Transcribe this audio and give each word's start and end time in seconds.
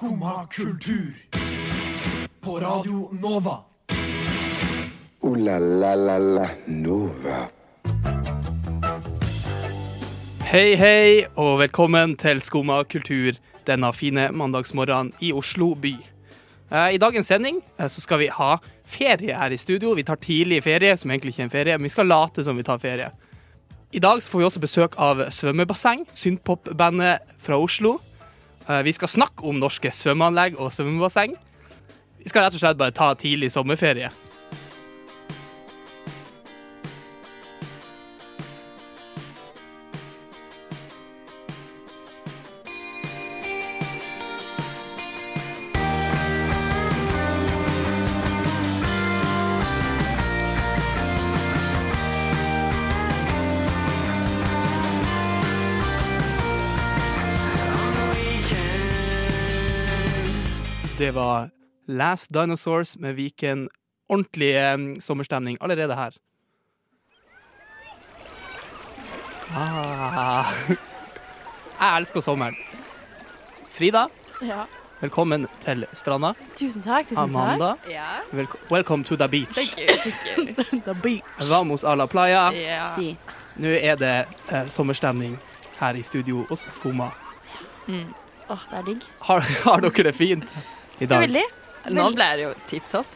Skumma 0.00 0.46
kultur. 0.46 1.14
På 2.40 2.60
Radio 2.60 3.08
Nova. 3.22 3.58
O-la-la-la-la 5.20 6.48
Nova. 6.66 7.42
Hei, 10.40 10.74
hei, 10.74 11.26
og 11.36 11.58
velkommen 11.60 12.16
til 12.16 12.40
Skumma 12.40 12.80
kultur 12.88 13.36
denne 13.68 13.92
fine 13.92 14.30
mandagsmorgenen 14.32 15.12
i 15.20 15.34
Oslo 15.36 15.74
by. 15.74 15.92
Eh, 16.72 16.94
I 16.94 16.98
dagens 16.98 17.28
sending 17.28 17.60
eh, 17.76 17.84
så 17.84 18.00
skal 18.00 18.24
vi 18.24 18.32
ha 18.32 18.56
ferie 18.88 19.36
her 19.36 19.52
i 19.52 19.60
studio. 19.60 19.92
Vi 19.92 20.08
tar 20.08 20.16
tidlig 20.16 20.64
ferie, 20.64 20.96
som 20.96 21.10
egentlig 21.10 21.36
ikke 21.36 21.42
er 21.42 21.50
en 21.50 21.58
ferie, 21.58 21.76
men 21.76 21.92
vi 21.92 21.96
skal 21.98 22.08
late 22.08 22.44
som 22.44 22.56
vi 22.56 22.64
tar 22.64 22.80
ferie. 22.80 23.12
I 23.92 24.00
dag 24.00 24.22
så 24.22 24.32
får 24.32 24.38
vi 24.38 24.48
også 24.48 24.64
besøk 24.64 24.96
av 24.96 25.26
svømmebasseng, 25.28 26.08
synthpop-bandet 26.14 27.36
fra 27.44 27.60
Oslo. 27.60 27.98
Eh, 28.70 28.82
Vi 28.82 28.92
skal 28.92 29.08
snakke 29.08 29.46
om 29.46 29.58
norske 29.58 29.90
svømmeanlegg 29.90 30.58
og 30.60 30.70
svømmebasseng. 30.72 31.34
Vi 32.20 32.28
skal 32.28 32.44
rett 32.44 32.54
og 32.54 32.60
slett 32.62 32.78
bare 32.78 32.94
ta 32.94 33.14
tidlig 33.18 33.50
sommerferie. 33.52 34.10
Det 61.00 61.10
var 61.10 61.50
Last 61.88 62.32
Dinosaurs 62.32 62.96
med 62.96 63.14
Viken. 63.14 63.68
Ordentlig 64.08 64.56
eh, 64.56 64.78
sommerstemning 65.00 65.56
allerede 65.60 65.94
her. 65.94 66.10
Ah. 69.56 70.44
Jeg 71.80 71.96
elsker 71.96 72.20
sommeren. 72.20 72.56
Frida, 73.72 74.06
Ja. 74.42 74.64
velkommen 75.00 75.46
til 75.64 75.86
stranda. 75.92 76.34
Tusen 76.56 76.82
takk. 76.82 77.06
tusen 77.08 77.22
Amanda, 77.22 77.74
Ja. 77.88 78.04
velko 78.32 78.58
welcome 78.70 79.04
to 79.04 79.16
the 79.16 79.28
beach. 79.28 79.54
Thank 79.54 79.78
you. 79.78 79.86
Thank 79.86 80.48
you. 80.48 80.54
takk. 80.54 80.84
The 80.84 80.94
beach. 81.02 81.24
Vamos 81.48 81.84
a 81.84 81.94
la 81.94 82.06
playa. 82.06 82.52
Yeah. 82.52 82.94
Si. 82.94 83.16
Nå 83.56 83.68
er 83.68 83.96
det 83.96 84.26
eh, 84.52 84.68
sommerstemning 84.68 85.38
her 85.78 85.94
i 85.94 86.02
studio 86.02 86.44
hos 86.48 86.60
Skoma. 86.60 87.08
Mm. 87.88 88.14
Åh, 88.50 88.58
det 88.70 88.78
er 88.78 88.82
digg. 88.84 89.02
Har, 89.20 89.40
har 89.64 89.80
dere 89.80 90.02
det 90.02 90.14
fint 90.14 90.44
i 91.00 91.06
Det 91.06 91.10
dag? 91.10 91.24
veldig. 91.26 91.44
Nå 91.96 92.06
ble 92.14 92.28
det 92.36 92.42
jo 92.44 92.52
tipp 92.68 92.88
topp. 92.92 93.06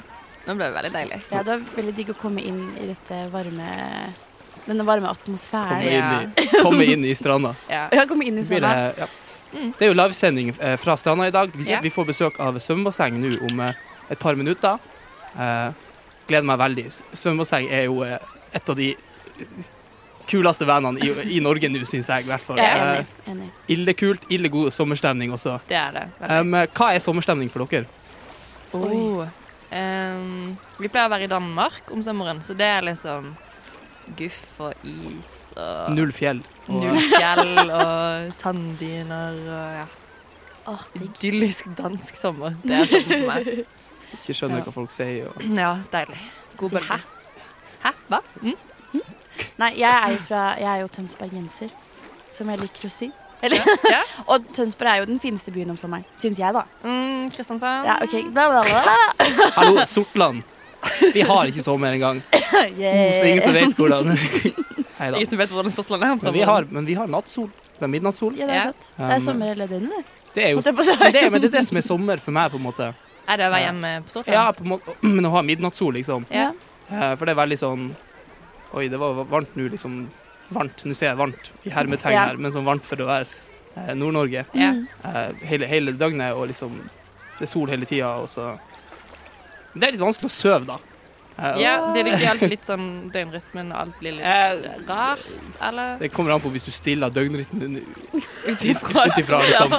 Nå 0.47 0.55
ble 0.59 0.67
det 0.71 0.75
veldig 0.77 0.93
deilig. 0.93 1.19
Ja, 1.31 1.43
det 1.45 1.53
var 1.55 1.63
veldig 1.77 1.95
digg 1.97 2.11
å 2.13 2.17
komme 2.21 2.43
inn 2.45 2.63
i 2.81 2.87
dette 2.91 3.27
varme 3.33 3.69
denne 4.65 4.85
varme 4.89 5.09
Komme 5.11 5.13
atmosfæren. 5.13 5.83
inn, 5.85 6.33
i, 6.41 6.49
komme 6.65 6.85
inn 6.89 7.05
i 7.05 7.13
stranda. 7.15 7.55
Ja. 7.69 7.87
Ja, 7.93 8.07
komme 8.09 8.25
inn 8.25 8.39
i 8.41 8.45
sånn. 8.49 8.65
det, 8.65 8.95
ja. 9.05 9.09
det 9.77 9.85
er 9.85 9.91
jo 9.93 9.97
livesending 9.99 10.55
eh, 10.59 10.77
fra 10.81 10.97
stranda 10.97 11.27
i 11.29 11.35
dag. 11.35 11.53
Vi, 11.55 11.67
Ja. 11.69 11.81
vi 11.85 11.91
får 11.93 12.07
besøk 12.09 12.41
av 12.41 12.57
svømmebasseng 12.65 13.19
nå 13.21 13.35
om 13.45 13.61
eh, 13.61 13.75
et 14.11 14.19
par 14.19 14.35
minutter. 14.41 14.81
Eh, 15.37 15.69
gleder 16.29 16.49
meg 16.49 16.59
veldig. 16.63 16.87
Svømmebasseng 17.13 17.69
er 17.69 17.85
jo 17.91 18.01
et 18.05 18.69
av 18.73 18.77
de 18.79 18.95
kuleste 20.31 20.67
vennene 20.69 21.01
i, 21.05 21.11
i 21.37 21.41
Norge 21.45 21.69
nå, 21.69 21.83
syns 21.89 22.09
jeg. 22.09 22.25
i 22.25 22.31
hvert 22.31 22.43
fall. 22.43 22.57
Jeg 22.59 22.79
er 22.79 22.85
Eh, 22.85 22.99
enig. 22.99 23.07
enig. 23.35 23.49
ille 23.69 23.95
kult, 23.95 24.25
ille 24.31 24.49
god 24.49 24.71
sommerstemning 24.73 25.33
også. 25.33 25.59
Det 25.69 25.77
er 25.77 25.91
det. 25.93 26.05
Um, 26.31 26.53
hva 26.75 26.93
er 26.95 26.99
sommerstemning 27.05 27.51
for 27.53 27.65
dere? 27.67 27.87
Oh. 28.75 29.25
Um, 29.75 30.57
vi 30.79 30.89
pleier 30.89 31.09
å 31.09 31.13
være 31.13 31.27
i 31.27 31.31
Danmark 31.33 31.91
om 31.95 32.03
sommeren, 32.03 32.41
så 32.47 32.55
det 32.57 32.67
er 32.67 32.83
liksom 32.87 33.33
guff 34.19 34.61
og 34.61 34.75
is 34.85 35.31
og 35.57 35.95
Null 35.97 36.13
fjell. 36.13 36.43
Og, 36.69 36.83
null 36.83 36.99
fjell 37.17 37.71
og 37.73 38.33
sanddyner 38.37 39.39
og 39.49 39.79
ja. 39.81 39.87
Idyllisk 41.01 41.67
dansk 41.77 42.17
sommer. 42.17 42.55
Det 42.65 42.77
er 42.83 42.87
sånn 42.89 43.05
for 43.09 43.27
meg. 43.29 43.49
ikke 44.15 44.37
skjønner 44.39 44.63
hva 44.65 44.73
folk 44.73 44.93
sier. 44.95 45.27
Og. 45.33 45.43
Ja, 45.59 45.75
deilig. 45.93 46.21
God 46.61 46.77
bølge. 46.79 46.89
Hæ? 46.89 47.01
Hæ? 47.85 47.93
Hva? 48.09 48.21
Mm? 48.41 48.55
Nei, 49.59 49.73
jeg 49.79 49.91
er 49.91 50.15
jo 50.15 50.23
fra 50.29 50.43
Jeg 50.61 50.71
er 50.71 50.81
jo 50.85 50.89
tønsbergenser, 50.95 51.71
som 52.35 52.51
jeg 52.51 52.61
liker 52.65 52.89
å 52.89 52.93
si. 52.93 53.11
Eller, 53.45 53.61
Ja. 53.91 54.01
og 54.33 54.47
Tønsberg 54.57 54.89
er 54.89 55.03
jo 55.03 55.07
den 55.11 55.21
fineste 55.21 55.53
byen 55.53 55.75
om 55.75 55.77
sommeren, 55.77 56.05
syns 56.21 56.39
jeg, 56.41 56.55
da. 56.57 56.63
Mm, 56.85 57.27
Kristiansand. 57.35 57.85
Ja, 57.89 57.99
ok, 58.01 58.15
bla, 58.33 58.47
bla, 58.49 58.63
bla. 58.65 58.95
Hallo, 59.59 59.85
Sortland. 59.91 60.43
Vi 61.15 61.23
har 61.25 61.49
ikke 61.51 61.63
sommer 61.65 61.93
engang. 61.97 62.23
Så 62.33 62.63
det 62.77 62.89
er 62.89 63.27
ingen 63.29 63.43
som 63.45 63.55
vet 63.57 63.77
hvordan 63.77 64.11
Nei 64.15 65.11
da. 65.11 65.17
Ingen 65.19 65.29
som 65.29 65.41
vet 65.41 65.53
hvordan 65.53 65.73
Sortland 65.75 66.05
er 66.07 66.13
om 66.15 66.21
Men 66.23 66.35
vi 66.37 66.43
har, 66.49 66.67
men 66.71 66.87
vi 66.89 66.95
har 66.97 67.09
nattsol. 67.11 67.49
Det 67.75 67.83
er 67.83 67.91
midnattssol. 67.91 68.37
Ja, 68.39 68.47
det 68.47 68.59
er. 68.61 68.73
Det 68.97 69.09
er 69.09 69.17
Um, 69.17 69.25
sommer 69.25 69.51
hele 69.51 69.67
døgnet, 69.67 69.91
det. 69.97 70.05
Det 70.35 70.45
er 70.45 70.51
jo 70.55 70.61
det, 70.63 71.25
men 71.31 71.43
det 71.43 71.49
er 71.51 71.57
det 71.59 71.65
som 71.67 71.79
er 71.79 71.85
sommer 71.87 72.23
for 72.23 72.35
meg, 72.35 72.51
på 72.53 72.59
en 72.61 72.65
måte. 72.65 72.93
Er 73.29 73.41
det 73.41 73.47
å 73.49 73.53
være 73.55 73.65
hjemme 73.69 73.91
på 74.05 74.15
Sortland? 74.15 74.37
Ja, 74.37 74.45
på 74.55 74.65
en 74.65 74.73
måte. 74.75 74.95
Men 75.17 75.29
å 75.29 75.33
ha 75.35 75.43
midnattssol, 75.47 75.95
liksom. 75.97 76.27
Ja. 76.31 76.51
Eh, 76.91 77.13
For 77.17 77.25
det 77.25 77.33
er 77.35 77.39
veldig 77.41 77.59
sånn 77.61 77.87
Oi, 78.75 78.89
det 78.91 78.99
var 79.01 79.21
varmt 79.31 79.55
nå, 79.57 79.69
liksom. 79.73 80.01
Varmt. 80.55 80.85
Nå 80.85 80.95
ser 80.99 81.13
jeg 81.13 81.19
varmt 81.21 81.51
i 81.65 81.71
hermetegn 81.73 82.13
Ja. 82.17 82.25
her, 82.29 82.37
men 82.37 82.53
sånn 82.53 82.67
varmt 82.67 82.85
for 82.85 83.01
å 83.01 83.07
være 83.09 83.27
eh, 83.77 83.95
Nord-Norge. 83.97 84.45
Mm. 84.55 84.83
Eh, 85.05 85.47
hele, 85.51 85.67
hele 85.71 85.93
døgnet, 85.99 86.35
og 86.37 86.49
liksom 86.51 86.81
Det 87.39 87.49
er 87.49 87.51
sol 87.51 87.67
hele 87.73 87.87
tida, 87.89 88.13
og 88.23 88.29
så 88.31 88.59
Det 89.75 89.83
er 89.89 89.93
litt 89.97 90.01
vanskelig 90.05 90.31
å 90.31 90.35
sove, 90.35 90.67
da. 90.69 90.77
Eh, 91.39 91.57
Ja, 91.65 91.73
det 91.95 92.05
ikke 92.07 92.31
alltid 92.31 92.51
litt 92.53 92.67
sånn 92.69 92.85
døgnrytmen, 93.15 93.73
og 93.73 93.79
alt 93.81 93.97
blir 93.99 94.13
litt 94.19 94.27
Eh, 94.27 94.85
rart, 94.87 95.25
eller? 95.61 95.97
Det 95.99 96.13
kommer 96.15 96.35
an 96.37 96.41
på 96.45 96.53
hvis 96.55 96.67
du 96.69 96.71
stiller 96.71 97.11
døgnrytmen 97.11 97.81
Ut 98.15 98.65
ifra 98.69 99.07
ut 99.09 99.19
ifra 99.19 99.41
liksom 99.43 99.75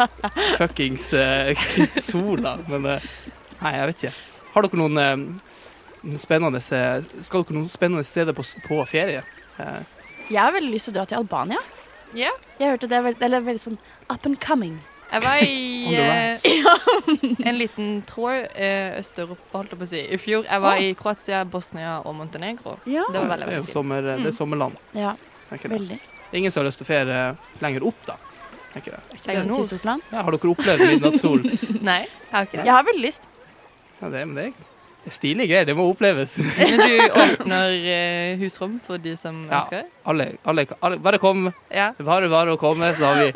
fuckings 0.58 1.12
eh, 1.12 1.56
sola. 2.00 2.56
Men 2.68 2.86
eh, 2.86 3.00
nei, 3.60 3.74
jeg 3.76 3.90
vet 3.90 4.04
ikke. 4.04 4.14
Har 4.54 4.62
dere 4.68 4.80
noen, 4.80 4.98
eh, 5.02 5.16
noen 5.16 5.40
spennende 6.20 6.58
eh, 6.58 7.04
Skal 7.24 7.44
dere 7.44 7.56
noen 7.58 7.68
spennende 7.72 8.04
steder 8.04 8.32
på, 8.36 8.44
på 8.68 8.80
ferie? 8.90 9.22
Eh, 9.58 9.80
Jeg 10.30 10.40
har 10.40 10.52
veldig 10.54 10.72
lyst 10.72 10.88
til 10.88 10.94
å 10.94 10.98
dra 11.00 11.04
til 11.10 11.18
Albania. 11.20 11.60
Yeah. 12.14 12.32
Jeg 12.60 12.70
hørte 12.74 12.88
det 12.88 12.96
er 12.98 13.02
veldig, 13.08 13.22
eller 13.26 13.40
veldig 13.44 13.62
sånn 13.62 13.78
up 14.12 14.26
and 14.28 14.38
coming. 14.40 14.76
Jeg 15.12 15.22
var 15.22 15.42
i 15.42 15.94
eh, 16.00 16.36
en 17.48 17.58
liten 17.58 17.90
tour 18.08 18.32
eh, 18.34 18.96
øst-Europa, 19.00 19.50
holdt 19.58 19.74
jeg 19.74 19.78
på 19.82 19.86
å 19.86 19.90
si, 19.90 20.02
i 20.14 20.18
fjor. 20.18 20.44
Jeg 20.48 20.62
var 20.64 20.80
i 20.82 20.92
Kroatia, 20.98 21.44
Bosnia 21.44 21.96
og 22.06 22.14
Montenegro. 22.18 22.78
Ja. 22.88 23.04
Det 23.12 23.20
var 23.20 23.28
veldig, 23.34 23.46
er 23.48 23.52
veldig 23.56 23.64
fint. 23.66 23.72
sommer, 23.76 24.02
det 24.02 24.16
Mm. 24.20 24.26
er 24.26 24.36
sommerland. 24.38 24.78
Ja, 24.94 25.14
veldig. 25.50 25.98
Det 25.98 26.32
er 26.32 26.38
ingen 26.40 26.50
som 26.54 26.62
har 26.64 26.68
lyst 26.70 26.80
til 26.82 26.86
å 26.86 26.90
ferie 26.92 27.36
lenger 27.62 27.84
opp, 27.90 28.00
da. 28.08 28.16
Ikke 28.74 28.96
Lenger 29.26 29.44
det? 29.46 29.54
Til 29.54 29.66
Sortland. 29.68 30.02
Ja, 30.10 30.22
har 30.26 30.34
dere 30.34 30.50
opplevd 30.50 30.80
midnattssol? 30.88 31.44
Nei, 31.90 32.00
jeg 32.08 32.32
har 32.32 32.48
ikke 32.48 32.56
det. 32.58 32.64
Jeg 32.66 32.74
har 32.74 32.86
veldig 32.88 33.04
lyst. 33.04 33.28
Ja, 34.00 34.08
det, 34.10 34.24
men 34.26 34.34
det, 34.34 34.46
er, 34.48 34.73
det 35.04 35.10
er 35.12 35.16
stilige 35.18 35.48
greier. 35.50 35.66
Det 35.68 35.74
må 35.76 35.84
oppleves. 35.90 36.38
Men 36.40 36.80
du 36.80 36.94
åpner 37.20 37.74
eh, 37.94 38.38
husrom 38.40 38.78
for 38.86 38.96
de 38.98 39.12
som 39.20 39.42
Ja. 39.50 39.58
ønsker? 39.60 39.84
Alle, 40.08 40.26
alle, 40.48 40.64
alle, 40.80 40.98
bare 41.04 41.18
kom. 41.20 41.50
Ja. 41.70 41.90
Bare 42.00 42.30
bare 42.32 42.54
å 42.56 42.60
komme, 42.60 42.88
så 42.96 43.10
har 43.12 43.20
vi 43.20 43.28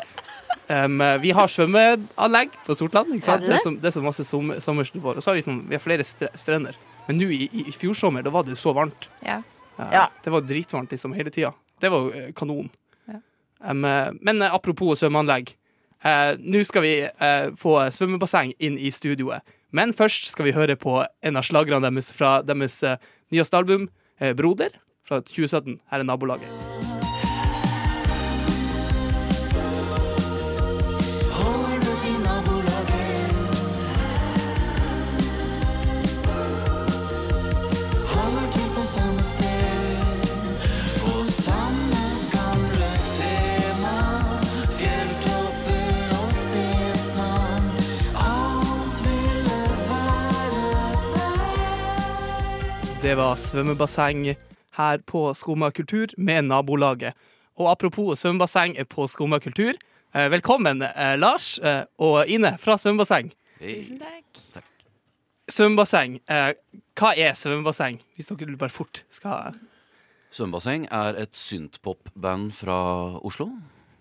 um, 0.73 0.97
Vi 1.21 1.31
har 1.37 1.47
svømmeanlegg 1.53 2.57
på 2.65 2.75
Sortland. 2.79 3.13
Ikke 3.19 3.29
sant? 3.29 3.45
Det 3.45 3.55
er 3.59 3.63
så, 3.63 3.73
det 3.77 3.91
er 3.91 3.95
så 3.99 4.01
masse 4.05 4.25
som, 4.25 4.49
sommerstuer. 4.61 5.17
Og 5.17 5.21
så 5.23 5.29
har 5.31 5.37
vi, 5.37 5.45
sånn, 5.45 5.61
vi 5.69 5.77
har 5.77 5.83
flere 5.83 6.05
strender. 6.09 6.77
Men 7.07 7.21
nå 7.21 7.29
i, 7.33 7.45
i, 7.53 7.67
i 7.69 7.75
fjor 7.77 7.93
sommer, 7.97 8.25
da 8.25 8.33
var 8.33 8.43
det 8.47 8.55
jo 8.57 8.61
så 8.65 8.73
varmt. 8.77 9.09
Ja. 9.25 9.39
Uh, 9.77 9.85
Ja. 9.93 10.07
Det 10.25 10.33
var 10.33 10.41
dritvarmt 10.49 10.91
liksom 10.91 11.13
hele 11.15 11.29
tida. 11.31 11.53
Det 11.79 11.89
var 11.93 12.03
jo 12.09 12.09
eh, 12.11 12.31
kanon. 12.35 12.67
Ja. 13.07 13.21
Um, 13.71 13.85
men 14.25 14.41
apropos 14.49 14.99
svømmeanlegg. 14.99 15.53
Uh, 16.03 16.33
Nå 16.39 16.63
skal 16.67 16.81
vi 16.83 16.91
uh, 17.05 17.49
få 17.59 17.77
svømmebasseng 17.91 18.53
inn 18.59 18.77
i 18.79 18.89
studioet. 18.91 19.43
Men 19.71 19.93
først 19.93 20.31
skal 20.31 20.49
vi 20.49 20.55
høre 20.57 20.77
på 20.79 20.99
en 21.23 21.39
av 21.39 21.45
slagerne 21.45 21.89
deres 21.89 22.13
fra 22.15 22.39
deres 22.41 22.81
eh, 22.83 22.97
nyeste 23.31 23.57
album, 23.57 23.89
eh, 24.19 24.33
'Broder', 24.33 24.79
fra 25.05 25.21
2017. 25.21 25.79
Her 25.91 25.99
er 25.99 26.09
nabolaget. 26.09 26.98
Det 53.09 53.15
var 53.17 53.39
svømmebasseng 53.41 54.35
her 54.77 54.97
på 55.09 55.33
Skumma 55.33 55.71
kultur 55.73 56.11
med 56.17 56.43
nabolaget. 56.45 57.13
Og 57.57 57.71
apropos 57.71 58.19
svømmebasseng 58.21 58.75
på 58.85 59.07
Skumma 59.07 59.39
kultur, 59.39 59.73
Eh, 60.15 60.31
velkommen, 60.31 60.81
eh, 60.81 61.17
Lars 61.19 61.57
eh, 61.57 61.83
og 61.97 62.27
Ine 62.27 62.57
fra 62.57 62.77
svømmebasseng. 62.77 63.31
Tusen 63.59 63.99
takk. 63.99 64.63
Svømmebasseng. 65.49 66.19
Eh, 66.29 66.53
hva 66.97 67.11
er 67.17 67.33
svømmebasseng? 67.33 67.99
Hvis 68.15 68.27
dere 68.27 68.57
bare 68.57 68.69
fort 68.69 69.03
skal 69.09 69.53
Svømmebasseng 70.31 70.87
er 70.91 71.13
et 71.17 71.33
syntpop-band 71.33 72.51
fra 72.53 73.19
Oslo. 73.25 73.51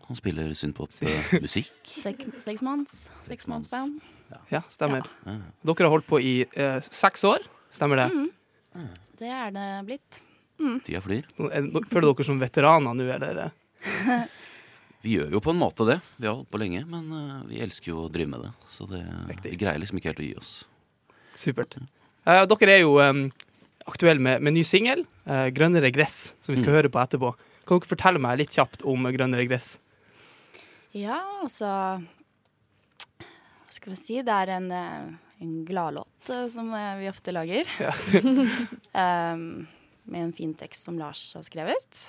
Han 0.07 0.17
spiller 0.17 0.53
syntpop-musikk. 0.53 1.73
Sek 2.05 2.25
seksmanns. 2.39 3.11
Seksmannsband. 3.25 4.01
Ja, 4.53 4.61
stemmer. 4.69 5.09
Dere 5.25 5.85
har 5.85 5.97
holdt 5.97 6.09
på 6.09 6.21
i 6.21 6.45
eh, 6.57 6.81
seks 6.81 7.25
år, 7.25 7.45
stemmer 7.71 7.97
det? 8.05 8.33
Det 9.19 9.31
er 9.33 9.55
det 9.55 9.69
blitt. 9.89 10.21
Tida 10.85 11.01
flyr. 11.01 11.25
Er- 11.53 11.71
Føler 11.91 12.09
dere 12.11 12.27
som 12.27 12.41
veteraner 12.43 12.95
nå, 12.99 13.07
eller? 13.15 13.51
Vi 15.03 15.15
gjør 15.15 15.31
jo 15.37 15.41
på 15.41 15.53
en 15.55 15.61
måte 15.61 15.87
det. 15.87 16.01
Vi 16.19 16.27
har 16.27 16.35
holdt 16.35 16.51
på 16.51 16.59
lenge, 16.59 16.83
men 16.91 17.05
eh, 17.15 17.35
vi 17.47 17.61
elsker 17.63 17.93
jo 17.93 18.01
å 18.03 18.09
drive 18.11 18.33
med 18.33 18.41
det. 18.43 18.49
Så 18.75 18.87
det, 18.91 19.05
vi 19.45 19.55
greier 19.61 19.79
liksom 19.79 20.01
ikke 20.01 20.11
helt 20.11 20.23
å 20.25 20.27
gi 20.27 20.33
oss. 20.41 20.51
Supert. 21.39 21.77
Uh, 22.27 22.43
dere 22.51 22.73
er 22.75 22.83
jo 22.83 22.97
um, 22.99 23.29
aktuelle 23.87 24.19
med, 24.21 24.43
med 24.43 24.57
ny 24.57 24.65
singel, 24.67 25.05
uh, 25.31 25.47
'Grønnere 25.55 25.93
gress', 25.95 26.35
som 26.43 26.51
vi 26.53 26.59
skal 26.59 26.75
høre 26.81 26.91
på 26.91 26.99
etterpå. 26.99 27.31
Kan 27.63 27.79
dere 27.79 27.93
fortelle 27.95 28.19
meg 28.25 28.41
litt 28.43 28.59
kjapt 28.59 28.83
om 28.83 29.07
'Grønnere 29.07 29.47
gress'? 29.47 29.77
Ja, 30.99 31.21
altså 31.45 31.71
Hva 33.23 33.71
skal 33.77 33.95
vi 33.95 34.01
si? 34.01 34.19
Det 34.25 34.35
er 34.35 34.51
en, 34.57 34.71
eh, 34.73 35.09
en 35.41 35.65
gladlåt 35.65 36.31
eh, 36.31 36.49
som 36.53 36.73
eh, 36.75 36.97
vi 36.99 37.09
ofte 37.11 37.33
lager. 37.33 37.69
um, 38.93 39.67
med 40.05 40.23
en 40.23 40.33
fin 40.33 40.55
tekst 40.55 40.85
som 40.85 40.99
Lars 40.99 41.35
har 41.35 41.43
skrevet. 41.47 42.01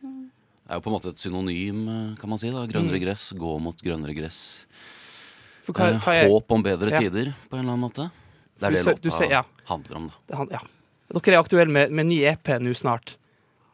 Det 0.00 0.72
er 0.74 0.78
jo 0.78 0.82
på 0.84 0.90
en 0.90 0.96
måte 0.96 1.10
et 1.14 1.22
synonym, 1.22 1.84
eh, 1.88 2.14
kan 2.20 2.30
man 2.30 2.38
si. 2.42 2.50
da 2.52 2.66
Grønnere 2.70 3.00
gress, 3.02 3.30
gå 3.38 3.56
mot 3.62 3.80
grønnere 3.82 4.14
gress. 4.16 4.40
For 5.66 5.74
hva, 5.74 5.92
hva 6.02 6.14
er, 6.14 6.28
Håp 6.30 6.52
om 6.54 6.62
bedre 6.62 6.90
Ja. 6.94 7.00
tider, 7.02 7.32
på 7.50 7.56
en 7.58 7.64
eller 7.64 7.72
annen 7.74 7.86
måte. 7.88 8.10
Det 8.58 8.66
er 8.66 8.70
Du 8.70 8.76
det 8.76 8.84
ser- 8.84 8.94
låta 9.02 9.16
ser- 9.16 9.30
ja. 9.30 9.42
handler 9.66 9.96
om, 9.96 10.06
da. 10.08 10.14
det 10.26 10.36
han- 10.36 10.48
ja. 10.52 10.60
Dere 11.12 11.34
er 11.36 11.40
aktuelle 11.42 11.70
med, 11.72 11.90
med 11.92 12.06
ny 12.06 12.20
EP 12.24 12.48
nå 12.60 12.72
snart. 12.74 13.16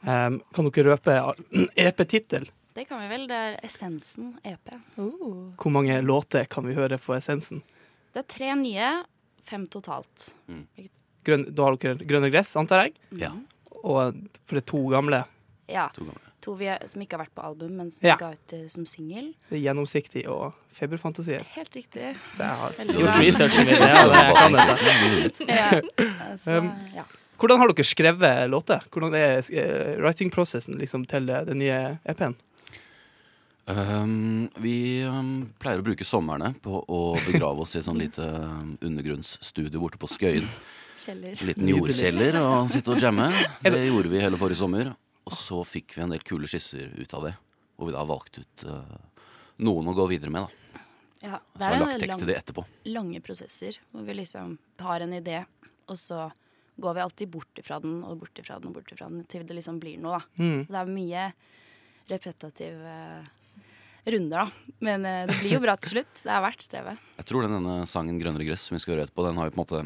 Um, 0.05 0.41
kan 0.53 0.69
dere 0.71 0.85
røpe 0.97 1.35
EP-tittel? 1.77 2.49
Det 2.75 2.87
kan 2.89 3.01
vi 3.03 3.09
vel. 3.09 3.27
Det 3.29 3.37
er 3.37 3.57
Essensen 3.65 4.39
E 4.45 4.55
EP. 4.55 4.71
Uh. 4.97 5.53
Hvor 5.61 5.71
mange 5.71 6.01
låter 6.03 6.47
kan 6.49 6.65
vi 6.65 6.73
høre 6.75 6.97
på 6.99 7.13
essensen? 7.15 7.63
Det 8.13 8.21
er 8.25 8.29
tre 8.29 8.51
nye, 8.61 8.91
fem 9.49 9.67
totalt. 9.73 10.33
Grønn, 11.25 11.47
da 11.55 11.65
har 11.69 11.77
dere 11.79 11.97
grønne 12.09 12.31
gress', 12.35 12.57
antar 12.59 12.87
jeg? 12.87 12.95
Ja, 13.21 13.31
Og 13.83 14.15
for 14.47 14.55
det 14.59 14.63
er 14.65 14.69
to 14.73 14.83
gamle. 14.91 15.25
Ja. 15.71 15.89
to 15.95 16.05
gamle. 16.05 16.29
To 16.43 16.55
vi 16.59 16.67
er, 16.67 16.81
som 16.91 17.01
ikke 17.05 17.15
har 17.17 17.23
vært 17.25 17.35
på 17.39 17.43
album, 17.47 17.77
men 17.79 17.91
som 17.91 18.05
Ja. 18.07 18.17
ga 18.19 18.33
ut 18.35 18.53
uh, 18.53 18.67
som 18.69 18.85
singel. 18.85 19.29
Gjennomsiktig 19.51 20.25
og 20.29 20.53
feberfantasier. 20.75 21.45
Helt 21.55 21.71
riktig. 21.75 22.17
Så 22.35 22.43
jeg 22.43 22.57
har 22.59 22.71
Veldig 22.79 22.97
gjort 22.99 23.19
researchen 23.23 23.65
min. 23.65 23.75
Ja, 23.79 24.07
det, 24.11 24.23
jeg 24.27 24.35
kan 24.35 24.53
dette. 24.59 25.47
Ja. 25.47 26.37
Så, 26.37 26.59
Um, 26.59 26.73
ja. 26.95 27.05
Hvordan 27.39 27.59
har 27.59 27.69
dere 27.73 27.85
skrevet 27.87 28.51
låter? 28.51 28.83
Hvordan 28.91 29.15
er 29.15 29.39
uh, 29.39 30.03
writing-prosessen 30.03 30.75
liksom, 30.79 31.07
til 31.07 31.31
eh, 31.31 31.45
den 31.47 31.59
nye 31.59 31.99
EP-en? 32.07 32.35
Um, 33.67 34.49
vi 34.59 35.05
um, 35.07 35.45
pleier 35.63 35.79
å 35.79 35.87
bruke 35.87 36.05
somrene 36.07 36.51
på 36.65 36.81
å 36.83 37.01
begrave 37.29 37.63
oss 37.63 37.77
i 37.77 37.79
et 37.79 37.87
sånn 37.87 38.01
lite 38.01 38.25
um, 38.27 38.73
undergrunnsstudio 38.83 39.79
borte 39.79 40.01
på 40.03 40.11
Skøyen. 40.11 40.49
Kjeller. 40.99 41.37
En 41.39 41.51
liten 41.51 41.71
jordkjeller 41.71 42.39
og 42.41 42.73
sitte 42.73 42.95
og 42.95 43.03
jamme. 43.03 43.29
Er 43.63 43.75
Det 43.77 43.85
gjorde 43.87 44.11
vi 44.11 44.23
hele 44.23 44.41
forrige 44.41 44.59
sommer. 44.65 44.91
Og 45.23 45.39
så 45.39 45.61
fikk 45.67 45.95
vi 45.97 46.03
en 46.03 46.15
del 46.15 46.25
kule 46.27 46.51
skisser 46.51 46.91
ut 46.99 47.15
av 47.15 47.29
det. 47.29 47.37
Hvor 47.79 47.89
vi 47.89 47.95
da 47.95 48.03
valgte 48.07 48.43
ut 48.43 48.67
uh, 48.67 49.23
noen 49.63 49.93
å 49.93 49.95
gå 49.95 50.09
videre 50.11 50.35
med. 50.35 50.43
da 50.43 50.83
Ja, 51.31 51.39
Så 51.39 51.59
det 51.59 51.65
har 51.65 51.77
jeg 51.77 51.79
er 51.79 51.87
lagt 51.87 52.03
tekst 52.03 52.23
til 52.25 52.31
det 52.33 52.39
etterpå. 52.43 52.65
lange 52.91 53.23
prosesser 53.23 53.79
hvor 53.93 54.07
vi 54.09 54.17
liksom 54.19 54.57
har 54.83 55.07
en 55.07 55.15
idé, 55.15 55.45
og 55.87 55.99
så 55.99 56.33
går 56.83 56.97
vi 56.97 57.05
alltid 57.05 57.31
bort 57.31 57.61
ifra 57.63 57.79
den 57.83 58.01
og 58.03 58.19
bort 58.25 58.39
ifra 58.43 58.59
den 58.59 58.73
og 58.73 58.81
bort 58.81 58.91
ifra 58.91 59.07
den 59.13 59.23
til 59.31 59.47
det 59.47 59.55
liksom 59.55 59.79
blir 59.79 60.03
noe. 60.03 60.19
da. 60.19 60.43
Mm. 60.43 60.65
Så 60.65 60.75
det 60.75 60.81
er 60.81 60.91
mye 60.99 61.29
repetitive 62.11 62.97
runder, 64.05 64.45
da. 64.45 64.75
Men 64.83 65.07
eh, 65.07 65.25
det 65.31 65.39
blir 65.41 65.57
jo 65.57 65.63
bra 65.63 65.77
til 65.79 65.97
slutt. 65.97 66.23
Det 66.23 66.33
er 66.33 66.43
verdt 66.45 66.65
strevet. 66.65 67.11
Jeg 67.21 67.29
tror 67.29 67.47
den 67.47 67.57
denne 67.59 67.83
sangen 67.91 68.19
'Grønnere 68.21 68.47
gress' 68.49 68.69
som 68.69 68.77
vi 68.77 68.83
skal 68.83 68.97
høre 68.97 69.07
etterpå, 69.07 69.27
den 69.29 69.39
har 69.39 69.51
vi 69.51 69.55
på 69.55 69.61
en 69.61 69.65
måte 69.67 69.83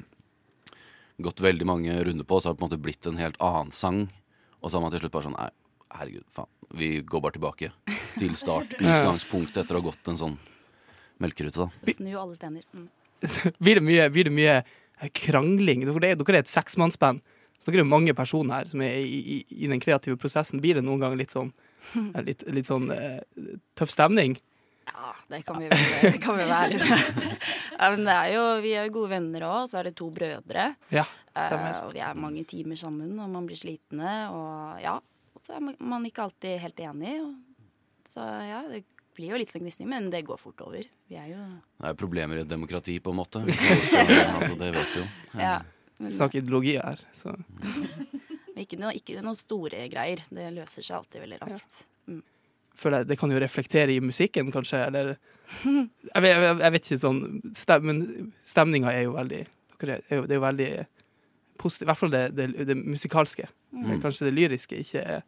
gått 1.23 1.41
veldig 1.45 1.67
mange 1.69 1.93
runder 2.05 2.25
på. 2.25 2.37
og 2.37 2.43
Så 2.43 2.49
har 2.49 2.55
det 2.55 2.61
på 2.61 2.67
en 2.67 2.71
måte 2.71 2.83
blitt 2.83 3.07
en 3.07 3.21
helt 3.21 3.39
annen 3.41 3.73
sang. 3.73 4.07
Og 4.61 4.71
så 4.71 4.77
har 4.77 4.85
man 4.85 4.93
til 4.95 5.05
slutt 5.05 5.15
bare 5.15 5.29
sånn 5.29 5.37
Nei, 5.37 5.51
herregud, 5.97 6.27
faen. 6.33 6.53
Vi 6.77 6.91
går 7.07 7.23
bare 7.23 7.37
tilbake 7.37 7.71
til 8.19 8.37
start. 8.37 8.75
Utgangspunktet 8.81 9.65
etter 9.65 9.77
å 9.77 9.83
ha 9.83 9.89
gått 9.91 10.11
en 10.11 10.21
sånn 10.21 10.37
melkerute, 11.23 11.67
da. 11.67 11.93
Snu 11.93 12.13
alle 12.17 12.37
stener. 12.37 12.67
Mm. 12.75 12.89
Blir 13.63 13.81
det 13.81 13.87
mye, 13.87 14.11
blir 14.13 14.29
det 14.29 14.35
mye 14.35 14.57
eh, 14.61 15.11
krangling? 15.17 15.87
Dere 15.89 16.13
er, 16.13 16.19
dere 16.21 16.41
er 16.41 16.45
et 16.45 16.53
seksmannsband. 16.53 17.23
Så 17.63 17.73
dere 17.73 17.87
er 17.87 17.89
mange 17.89 18.13
personer 18.17 18.61
her 18.61 18.69
som 18.69 18.83
er 18.85 18.99
i, 19.01 19.21
i, 19.37 19.39
i 19.65 19.71
den 19.71 19.81
kreative 19.81 20.19
prosessen. 20.21 20.61
Blir 20.61 20.77
det 20.77 20.85
noen 20.85 21.01
gang 21.01 21.17
litt 21.17 21.33
sånn, 21.33 21.55
litt, 22.27 22.43
litt 22.53 22.67
sånn 22.69 22.91
uh, 22.93 23.21
tøff 23.79 23.91
stemning? 23.95 24.37
Ja, 24.87 25.11
det 25.33 25.41
kan 25.45 25.59
vi, 25.59 25.67
vel, 25.69 25.81
det 26.03 26.21
kan 26.23 26.37
vi 26.39 26.45
være. 26.47 26.79
Ja, 27.77 27.89
men 27.93 28.05
det 28.07 28.15
er 28.15 28.29
jo, 28.37 28.43
vi 28.63 28.71
er 28.79 28.87
jo 28.87 28.93
gode 29.01 29.11
venner 29.17 29.43
òg, 29.49 29.65
så 29.69 29.81
er 29.81 29.89
det 29.91 29.97
to 29.99 30.07
brødre. 30.15 30.69
Ja, 30.95 31.03
stemmer. 31.35 31.73
Uh, 31.81 31.87
og 31.89 31.97
vi 31.97 32.03
er 32.07 32.15
mange 32.23 32.45
timer 32.49 32.79
sammen, 32.81 33.11
og 33.21 33.29
man 33.35 33.49
blir 33.49 33.59
slitne. 33.61 34.13
Og 34.31 34.79
ja, 34.85 34.95
og 35.35 35.43
så 35.45 35.57
er 35.59 35.65
man- 35.67 36.07
ikke 36.07 36.23
alltid 36.29 36.61
helt 36.63 36.79
enig. 36.87 37.17
Og, 37.25 37.35
så 38.09 38.23
ja, 38.47 38.63
det 38.71 38.85
blir 39.19 39.33
jo 39.35 39.41
litt 39.43 39.51
sånn 39.51 39.65
gnisning, 39.67 39.89
men 39.91 40.11
det 40.15 40.23
går 40.29 40.39
fort 40.39 40.61
over. 40.63 40.87
Vi 41.11 41.17
er 41.19 41.29
jo 41.35 41.43
Det 41.81 41.91
er 41.91 41.99
problemer 41.99 42.39
i 42.39 42.45
et 42.47 42.49
demokrati, 42.51 42.99
på 43.03 43.11
en 43.11 43.19
måte. 43.25 43.43
Hvis 43.47 43.59
man 43.67 43.83
skal- 43.83 44.13
altså, 44.37 44.59
det 44.63 44.71
vet 44.79 44.95
vi 44.95 45.01
jo. 45.03 45.09
ja. 45.43 45.57
Men, 45.99 46.13
Snakk 46.13 46.35
ideologi 46.37 46.75
her. 46.77 47.01
Så. 47.17 47.33
men 48.57 48.65
ikke, 48.65 48.79
noe, 48.81 48.95
ikke 48.97 49.21
noe 49.21 49.37
store 49.37 49.85
greier. 49.93 50.23
Det 50.33 50.49
løser 50.55 50.81
seg 50.81 50.97
alltid 50.97 51.21
veldig 51.27 51.39
raskt. 51.43 51.83
føler 52.77 53.03
jeg 53.03 53.09
det 53.11 53.19
kan 53.21 53.33
jo 53.33 53.41
reflektere 53.41 53.93
i 53.93 54.01
musikken, 54.01 54.49
kanskje, 54.53 54.81
eller 54.89 55.17
Jeg 55.63 56.23
vet, 56.25 56.31
jeg, 56.33 56.57
jeg 56.59 56.73
vet 56.75 56.87
ikke 56.89 56.99
sånn 56.99 57.21
stem, 57.55 57.85
Men 57.87 58.33
stemninga 58.49 58.91
er 58.91 59.05
jo 59.05 59.13
veldig 59.15 59.43
er 59.45 60.17
jo, 60.17 60.25
Det 60.25 60.35
er 60.35 60.41
jo 60.41 60.47
veldig 60.47 60.71
positivt. 61.61 61.85
I 61.85 61.91
hvert 61.91 62.01
fall 62.01 62.15
det, 62.17 62.23
det, 62.37 62.47
det 62.67 62.77
musikalske. 62.81 63.47
Mm. 63.77 64.01
Kanskje 64.01 64.27
det 64.27 64.35
lyriske 64.35 64.81
ikke 64.83 65.21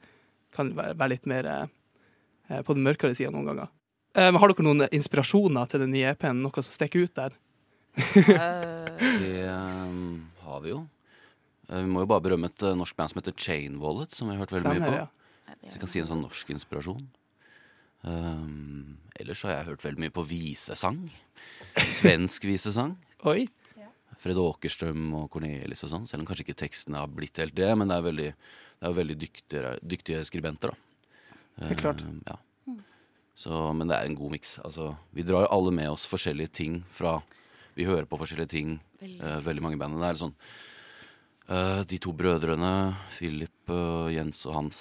kan 0.57 0.73
være, 0.77 0.97
være 0.99 1.13
litt 1.15 1.29
mer 1.29 1.49
eh, 1.53 2.63
på 2.65 2.75
den 2.75 2.85
mørkere 2.89 3.15
sida 3.17 3.31
noen 3.31 3.49
ganger. 3.53 3.71
Eh, 4.17 4.31
men 4.33 4.41
har 4.41 4.53
dere 4.53 4.67
noen 4.67 4.89
inspirasjoner 4.89 5.69
til 5.69 5.85
den 5.85 5.93
nye 5.93 6.15
EP-en? 6.15 6.41
Noe 6.45 6.65
som 6.65 6.73
stikker 6.75 7.05
ut 7.05 7.15
der? 7.17 7.37
Eh, 7.99 9.09
Det 9.21 9.49
um, 9.49 10.29
har 10.45 10.61
vi 10.65 10.73
jo. 10.73 10.83
Eh, 11.69 11.83
Vi 11.85 11.91
må 11.91 12.03
jo 12.05 12.11
bare 12.11 12.25
berømme 12.25 12.51
et 12.51 12.63
eh, 12.67 12.77
norsk 12.79 12.97
band 12.99 13.13
som 13.13 13.21
heter 13.23 13.37
Chain 13.37 13.79
Wallet, 13.83 14.15
som 14.17 14.29
vi 14.29 14.35
har 14.37 14.45
hørt 14.45 14.55
veldig 14.57 14.75
mye 14.75 14.89
på. 14.89 14.97
ja. 15.03 15.07
Så 15.59 15.75
jeg 15.75 15.81
kan 15.83 15.91
si 15.91 16.01
en 16.03 16.09
sånn 16.11 16.23
norsk 16.23 16.51
inspirasjon. 16.55 17.07
Um, 18.07 18.97
ellers 19.19 19.41
har 19.43 19.57
jeg 19.57 19.67
hørt 19.73 19.83
veldig 19.85 20.03
mye 20.05 20.15
på 20.15 20.23
visesang. 20.29 21.01
Svensk 21.99 22.45
visesang. 22.47 22.95
Oi. 23.31 23.49
Fred 24.19 24.39
Åkerstrøm 24.43 25.13
og 25.15 25.29
Cornelis 25.31 25.85
og 25.87 25.93
sånn. 25.93 26.07
Selv 26.11 26.25
om 26.25 26.27
kanskje 26.27 26.43
ikke 26.47 26.59
tekstene 26.65 26.99
har 26.99 27.11
blitt 27.11 27.39
helt 27.39 27.55
det, 27.55 27.69
men 27.79 27.91
det 27.91 27.99
er 27.99 28.07
veldig, 28.07 28.29
det 28.81 28.89
er 28.89 28.97
veldig 28.97 29.17
dyktige, 29.21 29.73
dyktige 29.95 30.23
skribenter, 30.27 30.73
da. 30.75 31.69
er 31.69 31.79
klart. 31.79 32.03
Um, 32.03 32.21
ja. 32.27 32.39
Så, 33.39 33.55
men 33.79 33.87
det 33.87 33.95
er 33.95 34.09
en 34.09 34.17
god 34.19 34.35
miks. 34.35 34.57
Altså, 34.67 34.89
vi 35.15 35.23
drar 35.27 35.47
alle 35.55 35.71
med 35.75 35.93
oss 35.93 36.07
forskjellige 36.11 36.51
ting 36.59 36.81
fra 36.91 37.21
Vi 37.79 37.85
hører 37.87 38.09
på 38.11 38.19
forskjellige 38.19 38.51
ting, 38.51 38.73
Veldig. 38.99 39.21
uh, 39.23 39.39
veldig 39.47 39.63
mange 39.63 39.79
i 39.79 39.79
bandet. 39.79 40.01
Det 40.03 40.09
er 40.11 40.19
sånn 40.25 40.35
De 41.49 41.97
to 41.97 42.13
brødrene, 42.13 42.73
Philip, 43.15 43.71
og 43.73 44.11
Jens 44.13 44.43
og 44.45 44.53
Hans, 44.53 44.81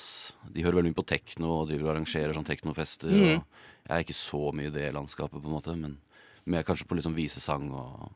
de 0.51 0.65
hører 0.65 0.81
veldig 0.81 0.91
mye 0.91 0.97
på 0.97 1.05
tekno 1.07 1.53
og 1.61 1.69
driver 1.69 1.85
og 1.85 1.91
arrangerer 1.93 2.35
sånn 2.35 2.47
teknofester. 2.47 3.13
Mm. 3.13 3.37
Og 3.39 3.87
jeg 3.87 3.93
er 3.95 4.03
ikke 4.03 4.17
så 4.17 4.41
mye 4.51 4.67
i 4.67 4.73
det 4.75 4.89
landskapet, 4.91 5.39
på 5.39 5.47
en 5.47 5.55
måte, 5.55 5.75
men 5.79 5.95
mer 6.43 6.67
kanskje 6.67 6.89
på 6.89 6.97
liksom 6.99 7.15
visesang 7.15 7.69
og, 7.71 8.09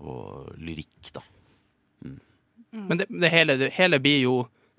og 0.00 0.56
lyrikk, 0.56 1.12
da. 1.12 1.24
Men 2.70 2.98
det, 2.98 3.06
det, 3.08 3.28
hele, 3.28 3.56
det 3.56 3.72
hele 3.74 3.98
blir 3.98 4.20
jo 4.22 4.34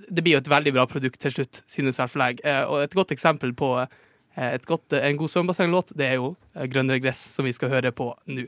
Det 0.09 0.23
blir 0.23 0.37
jo 0.37 0.41
et 0.41 0.49
veldig 0.49 0.71
bra 0.73 0.85
produkt 0.89 1.19
til 1.21 1.33
slutt, 1.35 1.61
synes 1.69 1.99
i 1.99 2.01
hvert 2.01 2.13
fall 2.13 2.23
jeg. 2.31 2.39
Eh, 2.41 2.63
og 2.65 2.81
et 2.81 2.95
godt 2.97 3.13
eksempel 3.13 3.53
på 3.53 3.75
eh, 3.83 4.49
et 4.55 4.65
godt, 4.65 4.97
en 4.97 5.19
god 5.19 5.29
svømmebassenglåt, 5.29 5.93
det 5.93 6.07
er 6.07 6.17
jo 6.17 6.33
Grønn 6.55 6.71
'Grønnere 6.71 7.03
gress', 7.03 7.29
som 7.35 7.45
vi 7.45 7.53
skal 7.53 7.69
høre 7.69 7.91
på 7.93 8.09
nå. 8.25 8.47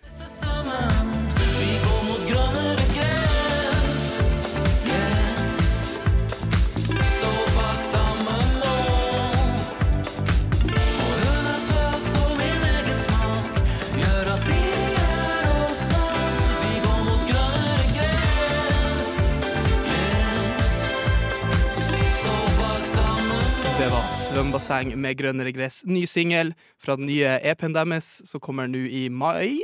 Svømmebasseng 24.34 24.96
med 24.98 25.14
grønnere 25.20 25.52
gress. 25.54 25.84
Ny 25.86 26.08
singel 26.10 26.56
fra 26.82 26.96
den 26.98 27.06
nye 27.06 27.36
EP-en 27.46 27.76
deres, 27.76 28.08
som 28.26 28.42
kommer 28.42 28.66
nå 28.66 28.80
i 28.90 29.04
mai. 29.14 29.60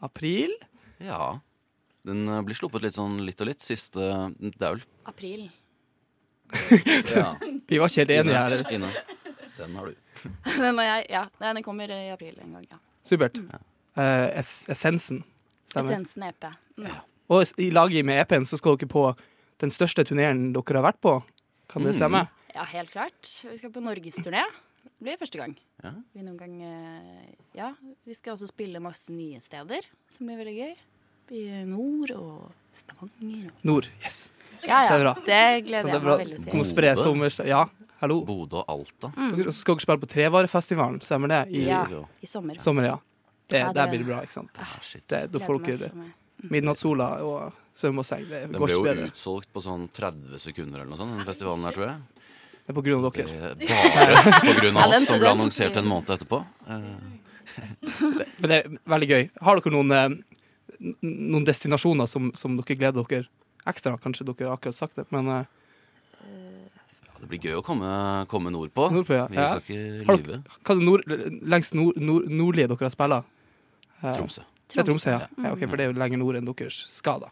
April. 0.00 0.54
Ja. 0.96 1.42
Den 2.08 2.22
eh, 2.24 2.40
blir 2.46 2.56
sluppet 2.56 2.86
litt 2.86 2.96
sånn 2.96 3.18
litt 3.26 3.42
og 3.44 3.50
litt. 3.50 3.60
Siste 3.60 4.06
Det 4.40 4.54
er 4.64 4.78
vel 4.78 4.84
April. 5.12 5.42
ja. 7.18 7.34
Vi 7.42 7.82
var 7.82 7.92
ikke 7.92 8.06
helt 8.06 8.14
enige 8.14 8.44
her. 8.46 8.56
Ine. 8.72 8.94
Den 9.58 9.76
har 9.76 9.90
du. 9.92 10.00
Den, 10.62 10.80
har 10.80 10.88
jeg, 10.88 11.04
ja, 11.12 11.26
nei, 11.42 11.52
den 11.58 11.66
kommer 11.66 11.92
i 11.92 12.00
april 12.14 12.40
en 12.46 12.56
gang. 12.56 12.64
ja. 12.72 12.80
Supert. 13.04 13.36
Eh, 13.36 14.24
es 14.40 14.54
essensen. 14.72 15.20
Stemmer. 15.68 15.92
Essensen 15.98 16.24
EP. 16.30 16.48
Mm. 16.80 16.88
Og 17.28 17.60
i 17.60 17.68
laget 17.76 18.08
med 18.08 18.24
EP-en 18.24 18.48
så 18.48 18.56
skal 18.56 18.80
dere 18.80 18.88
på 18.88 19.04
den 19.60 19.74
største 19.74 20.06
turneen 20.08 20.54
dere 20.56 20.80
har 20.80 20.88
vært 20.94 21.02
på. 21.04 21.18
Kan 21.68 21.84
det 21.84 21.98
stemme? 22.00 22.24
Ja, 22.56 22.64
helt 22.72 22.90
klart. 22.94 23.28
Vi 23.44 23.56
skal 23.60 23.72
på 23.74 23.82
norgesturné. 23.84 24.42
Det 24.86 25.04
blir 25.04 25.18
første 25.20 25.36
gang. 25.40 25.52
Ja. 25.84 25.90
Vi 26.14 26.22
noen 26.24 26.38
gang 26.40 26.54
eh, 26.64 27.32
Ja, 27.58 27.72
vi 28.06 28.14
skal 28.16 28.32
også 28.36 28.48
spille 28.48 28.80
masse 28.80 29.12
nye 29.12 29.40
steder, 29.44 29.84
som 30.08 30.28
blir 30.30 30.38
veldig 30.40 30.54
gøy. 30.56 30.76
I 31.36 31.42
nord 31.68 32.12
og 32.14 32.52
Stavanger 32.78 33.48
og 33.50 33.64
Nord. 33.66 33.88
Yes. 34.00 34.28
Ja, 34.64 34.84
er 34.86 34.92
det 34.94 34.96
ja. 34.96 35.02
bra. 35.02 35.12
Det 35.26 35.40
gleder 35.66 35.90
det 35.90 35.90
er 35.90 35.98
jeg 35.98 36.04
meg 36.06 36.20
veldig 36.22 36.38
til. 36.46 36.64
spre 36.70 36.92
sommerstad. 36.96 37.48
Ja, 37.50 37.64
hallo. 38.00 38.20
Bodø 38.24 38.62
og 38.62 38.70
Alta. 38.72 39.10
Dere 39.36 39.52
skal 39.52 39.76
dere 39.76 39.84
spille 39.84 40.02
på 40.06 40.10
Trevarefestivalen, 40.14 41.00
stemmer 41.04 41.34
det? 41.34 41.42
I 41.58 41.66
Ja, 41.66 41.82
i 42.22 42.30
sommer. 42.30 42.56
sommer, 42.62 42.88
ja. 42.88 42.96
Det, 43.48 43.58
Ja, 43.60 43.66
det- 43.68 43.74
Der 43.74 43.86
blir 43.92 43.98
det 43.98 44.06
bra, 44.06 44.22
ikke 44.22 44.32
sant? 44.32 44.50
Ah, 44.58 44.78
shit. 44.80 45.04
Det, 45.08 45.30
da 45.32 45.38
får 45.38 45.60
dere 45.64 45.76
så 45.76 45.92
mye. 45.94 46.12
midnattssola 46.50 47.08
og 47.22 47.52
svømmebasseng. 47.74 48.24
Det 48.28 48.40
Den 48.52 48.60
går 48.60 48.66
ble 48.66 48.74
jo 48.74 48.82
bedre. 48.82 49.10
utsolgt 49.10 49.52
på 49.52 49.60
sånn 49.62 49.88
30 49.92 50.38
sekunder 50.38 50.80
eller 50.80 50.90
noe 50.90 50.96
sånt, 50.98 51.16
den 51.16 51.26
festivalen 51.26 51.64
her, 51.64 51.72
tror 51.72 51.86
jeg. 51.90 52.00
Det 52.66 52.72
er 52.72 52.74
på 52.74 52.82
grunn 52.82 53.04
av 53.06 53.12
dere. 53.14 53.30
er 53.30 53.84
bare 53.94 54.30
på 54.42 54.52
grunn 54.58 54.78
av 54.82 54.90
oss 54.90 55.04
som 55.06 55.20
ble 55.22 55.28
annonsert 55.30 55.76
en 55.78 55.86
måned 55.86 56.08
etterpå. 56.16 56.40
Men 56.66 58.48
det 58.50 58.56
er 58.56 58.72
veldig 58.90 59.08
gøy. 59.12 59.28
Har 59.46 59.60
dere 59.60 59.70
noen, 59.76 59.92
eh, 59.94 60.88
noen 61.06 61.46
destinasjoner 61.46 62.10
som, 62.10 62.32
som 62.34 62.56
dere 62.58 62.76
gleder 62.80 63.06
dere 63.06 63.28
ekstra? 63.70 63.94
Kanskje 64.02 64.26
dere 64.26 64.48
har 64.48 64.58
akkurat 64.58 64.78
sagt 64.80 64.98
det, 64.98 65.06
men 65.14 65.30
eh, 65.30 65.44
Ja, 67.06 67.12
det 67.20 67.28
blir 67.30 67.46
gøy 67.46 67.60
å 67.60 67.62
komme, 67.68 67.92
komme 68.32 68.50
nordpå. 68.50 68.88
Nordpå, 68.96 69.14
ja. 69.14 69.28
Vi 69.30 69.38
skal 69.38 69.62
ikke 69.62 70.18
lyve. 70.24 70.40
hva 70.58 70.74
er 70.74 70.82
det 70.82 70.88
nord, 70.90 71.06
lengst 71.54 71.78
nord, 71.78 72.02
nord, 72.02 72.26
nordlige 72.42 72.72
dere 72.74 72.88
har 72.88 72.96
spilt? 72.96 73.30
Eh, 74.02 74.10
Tromsø. 74.10 74.42
Det 74.66 74.82
er 74.82 74.90
Tromsø, 74.90 75.14
ja. 75.14 75.30
Ja 75.46 75.54
okay, 75.54 75.70
for 75.70 75.78
det 75.78 75.86
er 75.86 75.94
jo 75.94 76.00
lenger 76.02 76.22
nord 76.24 76.42
enn 76.42 76.50
deres 76.50 76.82
skal, 76.98 77.22
da. 77.28 77.30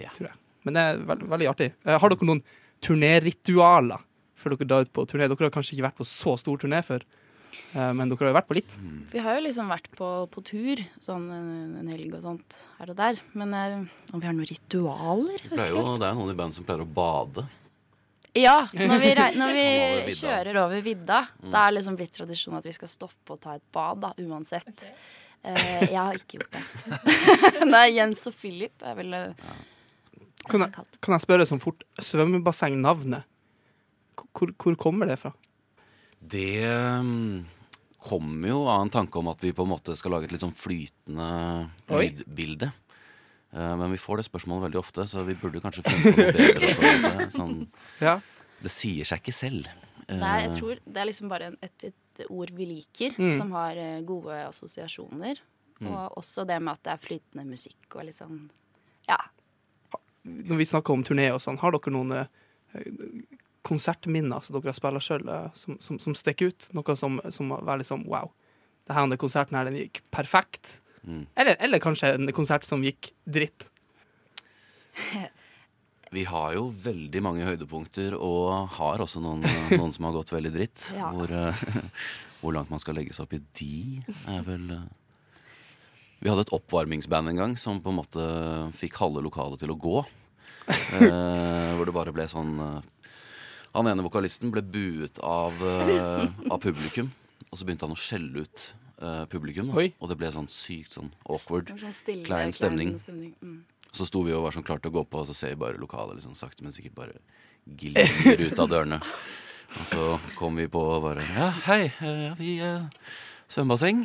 Ja. 0.00 0.08
Tror 0.16 0.30
jeg. 0.32 0.40
Men 0.64 0.80
det 0.80 0.88
er 0.88 1.04
veld, 1.12 1.28
veldig 1.36 1.52
artig. 1.52 1.70
Har 1.84 2.16
dere 2.16 2.32
noen 2.32 2.40
turnéritualer 2.80 4.00
før 4.44 4.54
dere 4.56 4.70
drar 4.70 4.86
ut 4.86 4.92
på 4.94 5.06
turné? 5.10 5.28
Dere 5.30 5.48
har 5.48 5.54
kanskje 5.54 5.76
ikke 5.76 5.88
vært 5.88 6.00
på 6.00 6.08
så 6.08 6.36
stor 6.40 6.60
turné 6.60 6.82
før, 6.86 7.02
eh, 7.72 7.90
men 7.96 8.12
dere 8.12 8.26
har 8.26 8.32
jo 8.34 8.38
vært 8.38 8.50
på 8.52 8.58
litt. 8.60 8.76
Vi 9.12 9.24
har 9.24 9.40
jo 9.40 9.44
liksom 9.48 9.72
vært 9.72 9.90
på, 9.96 10.12
på 10.30 10.44
tur 10.46 10.84
sånn 11.02 11.26
en, 11.32 11.50
en 11.82 11.90
helg 11.94 12.14
og 12.20 12.24
sånt 12.28 12.60
her 12.78 12.94
og 12.94 13.00
der. 13.00 13.20
Men 13.34 13.58
eh, 13.58 13.76
om 14.12 14.22
vi 14.22 14.30
har 14.30 14.36
noen 14.36 14.52
ritualer? 14.52 15.42
Det, 15.42 15.52
pleier 15.56 15.74
jo, 15.74 15.98
det 15.98 16.10
er 16.12 16.16
noen 16.20 16.32
i 16.36 16.38
bandet 16.38 16.60
som 16.60 16.68
pleier 16.68 16.84
å 16.84 16.90
bade. 17.00 17.48
Ja, 18.34 18.64
når 18.74 18.98
vi, 18.98 19.10
når 19.38 19.52
vi 19.54 19.64
Over 19.70 20.16
kjører 20.18 20.56
over 20.64 20.80
vidda. 20.82 21.20
Da 21.38 21.60
er 21.60 21.68
det 21.70 21.76
liksom 21.76 21.98
blitt 21.98 22.16
tradisjon 22.16 22.56
at 22.58 22.64
vi 22.66 22.72
skal 22.74 22.90
stoppe 22.90 23.36
og 23.36 23.38
ta 23.44 23.54
et 23.54 23.62
bad, 23.74 24.00
da, 24.02 24.10
uansett. 24.26 24.82
Eh, 25.44 25.84
jeg 25.92 26.00
har 26.00 26.18
ikke 26.18 26.40
gjort 26.40 26.56
det. 26.56 26.64
Nei, 27.74 27.84
Jens 27.94 28.24
og 28.30 28.34
Philip 28.34 28.82
er 28.82 28.96
vel 28.98 29.14
eh, 29.18 29.52
Kan 30.48 30.64
jeg, 30.64 30.84
kan 31.04 31.14
jeg 31.14 31.24
spørre 31.24 31.46
sånn 31.48 31.62
fort, 31.62 31.84
svømmebassengnavnet, 32.00 33.28
hvor, 34.14 34.52
hvor 34.58 34.76
kommer 34.80 35.06
det 35.10 35.18
fra? 35.20 35.32
Det 36.24 36.64
mm, 36.64 37.44
kommer 38.04 38.48
jo 38.48 38.62
av 38.70 38.82
en 38.86 38.90
tanke 38.94 39.18
om 39.20 39.28
at 39.32 39.40
vi 39.44 39.52
på 39.56 39.64
en 39.66 39.72
måte 39.74 39.96
skal 39.98 40.14
lage 40.16 40.28
et 40.28 40.32
litt 40.36 40.44
sånn 40.44 40.54
flytende 40.56 41.28
Oi. 41.92 42.06
lydbilde. 42.08 42.70
Eh, 43.54 43.74
Men 43.80 43.90
vi 43.92 44.00
får 44.00 44.18
det 44.22 44.26
spørsmålet 44.30 44.68
veldig 44.70 44.80
ofte, 44.80 45.06
så 45.10 45.24
vi 45.26 45.34
burde 45.38 45.60
kanskje 45.64 45.84
funnet 45.86 46.04
på 46.04 46.22
noe 46.22 46.32
bedre. 46.32 47.12
det. 47.18 47.30
Sånn, 47.38 47.56
Ja. 48.00 48.16
det 48.64 48.70
sier 48.72 49.04
seg 49.04 49.20
ikke 49.22 49.36
selv. 49.36 49.68
Eh, 50.08 50.16
Nei, 50.20 50.34
jeg 50.48 50.56
tror 50.58 50.80
det 50.84 51.00
er 51.00 51.06
liksom 51.10 51.28
bare 51.32 51.52
et, 51.62 51.84
et 51.90 52.26
ord 52.30 52.50
vi 52.56 52.66
liker, 52.66 53.14
Mm. 53.18 53.32
som 53.36 53.52
har 53.52 53.76
eh, 53.76 54.00
gode 54.02 54.40
assosiasjoner. 54.48 55.40
Og 55.84 56.14
også 56.16 56.46
det 56.48 56.56
med 56.62 56.72
at 56.78 56.82
det 56.86 56.92
er 56.94 57.00
flytende 57.02 57.44
musikk 57.44 57.96
og 57.98 58.04
litt 58.06 58.16
sånn 58.16 58.46
Ja. 59.08 59.18
Når 60.24 60.56
vi 60.56 60.64
snakker 60.64 60.94
om 60.94 61.02
turné 61.04 61.26
og 61.34 61.40
sånn, 61.44 61.58
har 61.60 61.74
dere 61.74 61.92
noen 61.92 62.12
eh, 62.16 62.80
konsertminner 63.64 64.44
som 64.44 64.56
dere 64.56 64.72
har 64.72 64.78
spilt 64.78 65.04
sjøl, 65.06 65.28
som, 65.56 65.78
som, 65.82 66.00
som 66.02 66.16
stikker 66.18 66.52
ut? 66.52 66.68
Noe 66.76 66.96
som, 66.98 67.20
som 67.34 67.52
var 67.54 67.80
liksom 67.80 68.06
wow. 68.10 68.32
Det 68.84 68.92
her, 68.92 69.06
den 69.08 69.20
konserten 69.20 69.56
her, 69.56 69.68
den 69.68 69.78
gikk 69.80 70.02
perfekt. 70.12 70.78
Mm. 71.04 71.24
Eller, 71.34 71.56
eller 71.60 71.80
kanskje 71.80 72.14
en 72.16 72.32
konsert 72.36 72.66
som 72.68 72.84
gikk 72.84 73.12
dritt. 73.24 73.66
Vi 76.14 76.24
har 76.28 76.52
jo 76.54 76.68
veldig 76.70 77.22
mange 77.24 77.46
høydepunkter, 77.48 78.14
og 78.14 78.68
har 78.76 79.02
også 79.02 79.22
noen, 79.24 79.42
noen 79.72 79.94
som 79.94 80.06
har 80.08 80.18
gått 80.20 80.34
veldig 80.34 80.52
dritt. 80.54 80.90
Ja. 81.00 81.10
Hvor, 81.14 81.30
uh, 81.32 81.64
hvor 82.40 82.54
langt 82.54 82.70
man 82.70 82.82
skal 82.82 82.98
legge 82.98 83.14
seg 83.16 83.26
opp 83.26 83.34
i 83.34 83.42
de, 83.58 84.04
er 84.30 84.44
vel 84.46 84.68
uh. 84.76 84.84
Vi 86.22 86.30
hadde 86.30 86.46
et 86.46 86.54
oppvarmingsband 86.56 87.28
en 87.28 87.40
gang 87.40 87.54
som 87.60 87.82
på 87.84 87.90
en 87.92 87.98
måte 87.98 88.22
fikk 88.78 88.94
halve 88.96 89.20
lokalet 89.20 89.60
til 89.60 89.74
å 89.74 89.76
gå. 89.76 89.98
Uh, 90.64 91.72
hvor 91.76 91.84
det 91.84 91.96
bare 91.96 92.14
ble 92.16 92.24
sånn 92.30 92.54
eh, 92.64 93.03
Han 93.74 93.88
ene 93.90 94.04
vokalisten 94.06 94.52
ble 94.54 94.62
buet 94.62 95.18
av, 95.18 95.54
uh, 95.58 96.24
av 96.52 96.60
publikum, 96.62 97.10
og 97.50 97.58
så 97.58 97.66
begynte 97.66 97.88
han 97.88 97.94
å 97.94 97.98
skjelle 97.98 98.44
ut 98.46 98.64
uh, 99.02 99.24
publikum. 99.30 99.70
Da. 99.72 99.88
Og 99.98 100.10
det 100.12 100.18
ble 100.20 100.30
sånn 100.34 100.50
sykt 100.52 100.94
sånn 100.94 101.10
awkward. 101.26 101.72
Sånn 101.80 101.94
stille, 101.94 102.26
Klein 102.28 102.54
stemning. 102.54 102.96
Mm. 103.42 103.62
Så 103.94 104.06
sto 104.08 104.22
vi 104.26 104.34
og 104.34 104.46
var 104.46 104.54
sånn 104.54 104.66
klart 104.66 104.82
til 104.84 104.90
å 104.94 104.98
gå 105.00 105.04
på, 105.10 105.22
og 105.22 105.28
så 105.30 105.34
ser 105.38 105.54
vi 105.54 105.62
bare 105.64 105.78
lokalet 105.80 106.18
liksom 106.18 106.36
sakte, 106.38 106.62
men 106.66 106.74
sikkert 106.74 106.96
bare 106.98 107.18
glir 107.78 107.98
ut 108.46 108.58
av 108.62 108.70
dørene. 108.70 109.00
Og 109.74 109.86
så 109.90 110.06
kom 110.38 110.58
vi 110.60 110.66
på 110.70 110.78
og 110.78 111.02
bare 111.06 111.24
Ja, 111.34 111.48
hei, 111.66 111.88
eh, 111.88 112.22
ja, 112.28 112.32
vi 112.38 112.54
uh, 112.62 112.84
Svømmebasseng. 113.50 114.04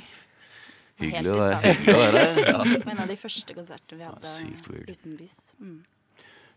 Hyggelig, 1.00 1.32
å 1.32 1.38
være- 1.40 1.60
her. 1.64 2.40
Ja. 2.44 2.64
Det 2.64 2.84
var 2.84 2.92
en 2.92 3.04
av 3.06 3.08
de 3.12 3.18
første 3.20 3.56
konsertene 3.56 4.00
vi 4.02 4.08
hadde 4.08 4.34
ja, 4.34 4.92
utenbys. 4.96 5.36
Mm. 5.62 5.78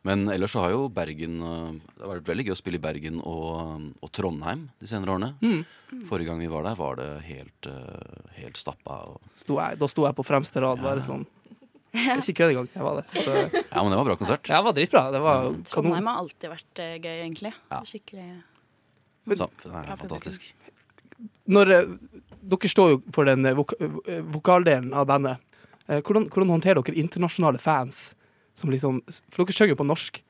Men 0.03 0.25
ellers 0.33 0.51
så 0.57 0.65
har 0.65 0.73
jo 0.75 0.89
Bergen 0.91 1.37
eh, 1.47 1.75
Det 1.95 2.03
har 2.03 2.11
vært 2.17 2.31
veldig 2.33 2.45
gøy 2.49 2.55
å 2.57 2.59
spille 2.59 2.79
i 2.81 2.83
Bergen 2.83 3.21
og, 3.23 3.85
og 4.03 4.11
Trondheim 4.15 4.65
de 4.83 4.89
senere 4.91 5.15
årene. 5.15 5.29
Mm. 5.45 6.03
Forrige 6.09 6.33
gang 6.33 6.41
vi 6.43 6.49
var 6.51 6.67
der, 6.67 6.79
var 6.81 6.99
det 6.99 7.07
helt, 7.29 7.69
eh, 7.71 8.33
helt 8.41 8.59
stappa. 8.59 8.97
Og, 9.13 9.21
Sto 9.39 9.61
jeg, 9.61 9.79
da 9.79 9.89
sto 9.91 10.07
jeg 10.09 10.17
på 10.19 10.27
fremste 10.27 10.63
rad, 10.65 10.83
bare 10.83 11.05
sånn. 11.07 11.23
Ikke 11.93 12.35
kødd 12.41 12.55
engang. 12.55 12.69
Jeg 12.73 12.87
var 12.87 12.99
der. 13.03 13.21
Så, 13.21 13.37
ja, 13.61 13.83
men 13.83 13.93
det 13.93 14.01
var 14.01 14.09
bra 14.09 14.17
konsert. 14.17 14.49
ja, 14.49 14.59
det 14.59 14.67
var 14.71 14.77
dritbra. 14.79 15.03
Det 15.13 15.21
var 15.23 15.43
kanon. 15.45 15.63
Trondheim 15.71 16.11
har 16.11 16.23
alltid 16.25 16.51
vært 16.55 16.83
eh, 16.83 16.95
gøy, 16.97 17.15
egentlig. 17.21 17.53
Ja. 17.71 17.83
Skikkelig 17.87 18.27
Så, 19.37 19.49
det 19.69 19.85
er 19.85 20.01
fantastisk. 20.01 20.51
Når 21.53 21.73
Dere 22.43 22.69
står 22.73 22.89
jo 22.91 22.97
for 23.15 23.29
den 23.29 23.47
vok 23.55 23.77
vokaldelen 24.35 24.91
av 24.99 25.07
bandet. 25.07 25.39
Eh, 25.87 26.01
Hvordan, 26.01 26.27
hvordan 26.33 26.51
håndterer 26.57 26.83
dere 26.83 26.99
internasjonale 26.99 27.61
fans? 27.63 28.01
Som 28.59 28.73
liksom, 28.73 29.01
for 29.33 29.45
dere 29.45 29.57
synger 29.57 29.75
jo 29.75 29.81
på 29.81 29.89
norsk. 29.89 30.23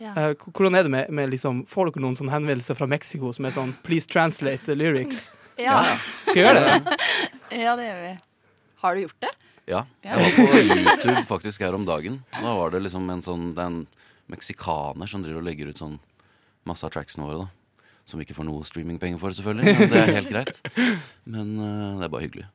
ja. 0.00 0.14
Uh, 0.14 0.46
Hvordan 0.54 0.78
er 0.78 0.86
det 0.86 0.92
med, 0.94 1.10
med 1.10 1.30
liksom, 1.34 1.64
Får 1.68 1.90
dere 1.90 2.04
noen 2.04 2.16
sånn 2.16 2.30
henvendelser 2.32 2.78
fra 2.78 2.86
Mexico 2.88 3.32
som 3.34 3.48
er 3.48 3.54
sånn 3.56 3.74
Please 3.84 4.08
translate 4.08 4.64
the 4.68 4.78
lyrics. 4.78 5.28
Ja. 5.58 5.80
Skal 6.22 6.36
gjør 6.38 6.54
gjøre 6.54 6.60
det? 6.86 6.96
ja, 7.64 7.72
det 7.74 7.86
gjør 7.88 8.02
vi. 8.04 8.10
Har 8.78 8.94
du 8.94 9.00
gjort 9.02 9.24
det? 9.24 9.30
Ja. 9.66 9.80
Ja. 10.06 10.14
Jeg 10.14 10.20
var 10.22 10.36
på 10.36 10.60
YouTube 10.62 11.22
faktisk 11.26 11.64
her 11.66 11.74
om 11.74 11.82
dagen. 11.88 12.20
Da 12.30 12.52
var 12.54 12.70
det 12.70 12.84
liksom 12.84 13.10
en 13.10 13.24
sånn 13.26 13.48
Det 13.56 13.64
er 13.64 13.72
en 13.72 13.80
meksikaner 14.30 15.10
som 15.10 15.24
driver 15.24 15.42
og 15.42 15.48
legger 15.48 15.72
ut 15.72 15.80
sånn 15.82 15.96
masse 16.68 16.86
av 16.86 16.92
tracksene 16.94 17.26
våre, 17.26 17.48
da. 17.48 17.82
Som 18.06 18.20
vi 18.20 18.28
ikke 18.28 18.36
får 18.38 18.46
noe 18.46 18.64
streamingpenger 18.64 19.18
for, 19.20 19.34
selvfølgelig. 19.34 19.74
Men 19.80 19.90
det 19.90 19.98
er 20.00 20.14
helt 20.14 20.30
greit. 20.30 20.62
Men 21.34 21.50
uh, 21.58 21.98
det 21.98 22.06
er 22.06 22.12
bare 22.14 22.24
hyggelig. 22.28 22.46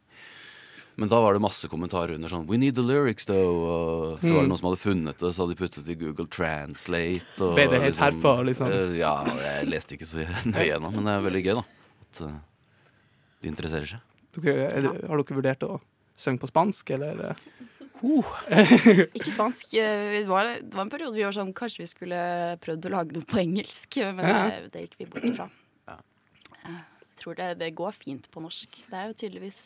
Men 0.95 1.09
da 1.09 1.17
var 1.23 1.33
det 1.33 1.41
masse 1.41 1.65
kommentarer 1.71 2.13
under 2.15 2.29
sånn 2.29 2.45
We 2.47 2.57
need 2.62 2.75
the 2.77 2.83
lyrics, 2.85 3.25
though. 3.25 3.55
Og 3.65 4.19
så 4.21 4.29
Mm. 4.29 4.35
var 4.35 4.41
det 4.43 4.50
noen 4.51 4.59
som 4.59 4.69
hadde 4.69 4.81
funnet 4.83 5.17
det, 5.17 5.31
så 5.33 5.41
hadde 5.47 5.55
de 5.55 5.62
puttet 5.63 5.85
det 5.85 5.91
i 5.95 6.00
Google 6.05 6.27
Translate. 6.27 7.41
Og 7.41 7.55
Ble 7.55 7.67
det 7.71 7.81
helt 7.81 7.97
herpå, 7.97 8.33
liksom? 8.45 8.67
eh, 8.69 8.97
ja, 9.00 9.15
jeg 9.25 9.67
leste 9.71 9.95
ikke 9.97 10.05
så 10.05 10.21
nøye 10.53 10.67
gjennom, 10.69 10.93
men 10.93 11.03
det 11.09 11.13
er 11.17 11.25
veldig 11.29 11.43
gøy, 11.47 11.55
da. 11.55 11.63
At 12.03 12.21
uh, 12.27 12.39
de 13.41 13.50
interesserer 13.50 13.88
seg. 13.89 14.00
Dere, 14.38 14.67
er 14.69 14.81
har 15.07 15.17
dere 15.23 15.35
vurdert 15.38 15.63
å 15.65 15.79
synge 16.15 16.39
på 16.41 16.47
spansk, 16.53 16.89
eller? 16.93 17.33
Ikke 18.03 19.31
spansk. 19.31 19.73
Eh, 19.79 20.21
Det 20.21 20.27
var, 20.27 20.43
det 20.59 20.73
var 20.75 20.81
en 20.83 20.89
periode 20.91 21.15
vi 21.15 21.23
var 21.23 21.31
sånn 21.31 21.53
Kanskje 21.55 21.83
vi 21.85 21.88
skulle 21.88 22.57
prøvd 22.59 22.85
å 22.89 22.91
lage 22.91 23.15
noe 23.15 23.23
på 23.29 23.39
engelsk, 23.39 23.95
men 24.17 24.25
Ja. 24.27 24.41
det, 24.50 24.71
det 24.73 24.81
gikk 24.88 24.97
vi 25.00 25.05
bort 25.13 25.23
ifra. 25.29 25.50
Ja. 25.88 25.97
Eh, 26.65 26.81
Jeg 27.13 27.17
tror 27.23 27.35
det, 27.39 27.50
det 27.59 27.71
går 27.77 27.93
fint 27.95 28.29
på 28.29 28.41
norsk. 28.43 28.81
Det 28.89 28.97
er 29.00 29.07
jo 29.07 29.13
tydeligvis 29.21 29.62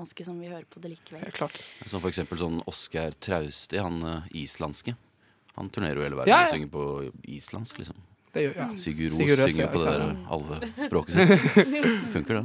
utenlandske 0.00 0.24
som 0.24 0.40
vil 0.40 0.50
høre 0.50 0.64
på 0.68 0.80
det 0.80 0.94
likevel. 0.94 1.22
Ja, 1.24 1.30
klart. 1.30 1.60
Som 1.86 2.00
for 2.00 2.08
eksempel 2.10 2.38
sånn 2.38 2.62
Oskar 2.66 3.12
Trausti, 3.20 3.78
han 3.78 4.02
eh, 4.02 4.22
islandske. 4.42 4.94
Han 5.56 5.68
turnerer 5.70 5.96
jo 5.96 6.04
hele 6.06 6.16
verden 6.16 6.30
Ja, 6.30 6.44
og 6.44 6.50
synger 6.54 6.70
på 6.70 7.10
islandsk, 7.28 7.78
liksom. 7.78 7.96
Det 8.32 8.42
gjør, 8.44 8.56
ja. 8.56 8.68
Sigur 8.78 9.10
Ros 9.10 9.16
Sigur 9.18 9.36
Røs, 9.36 9.40
ja, 9.42 9.48
synger 9.50 9.72
på 9.72 9.80
det 9.82 9.86
der 9.90 10.16
alvespråket 10.30 11.14
sitt. 11.14 11.30
Funker 12.14 12.34
det? 12.38 12.44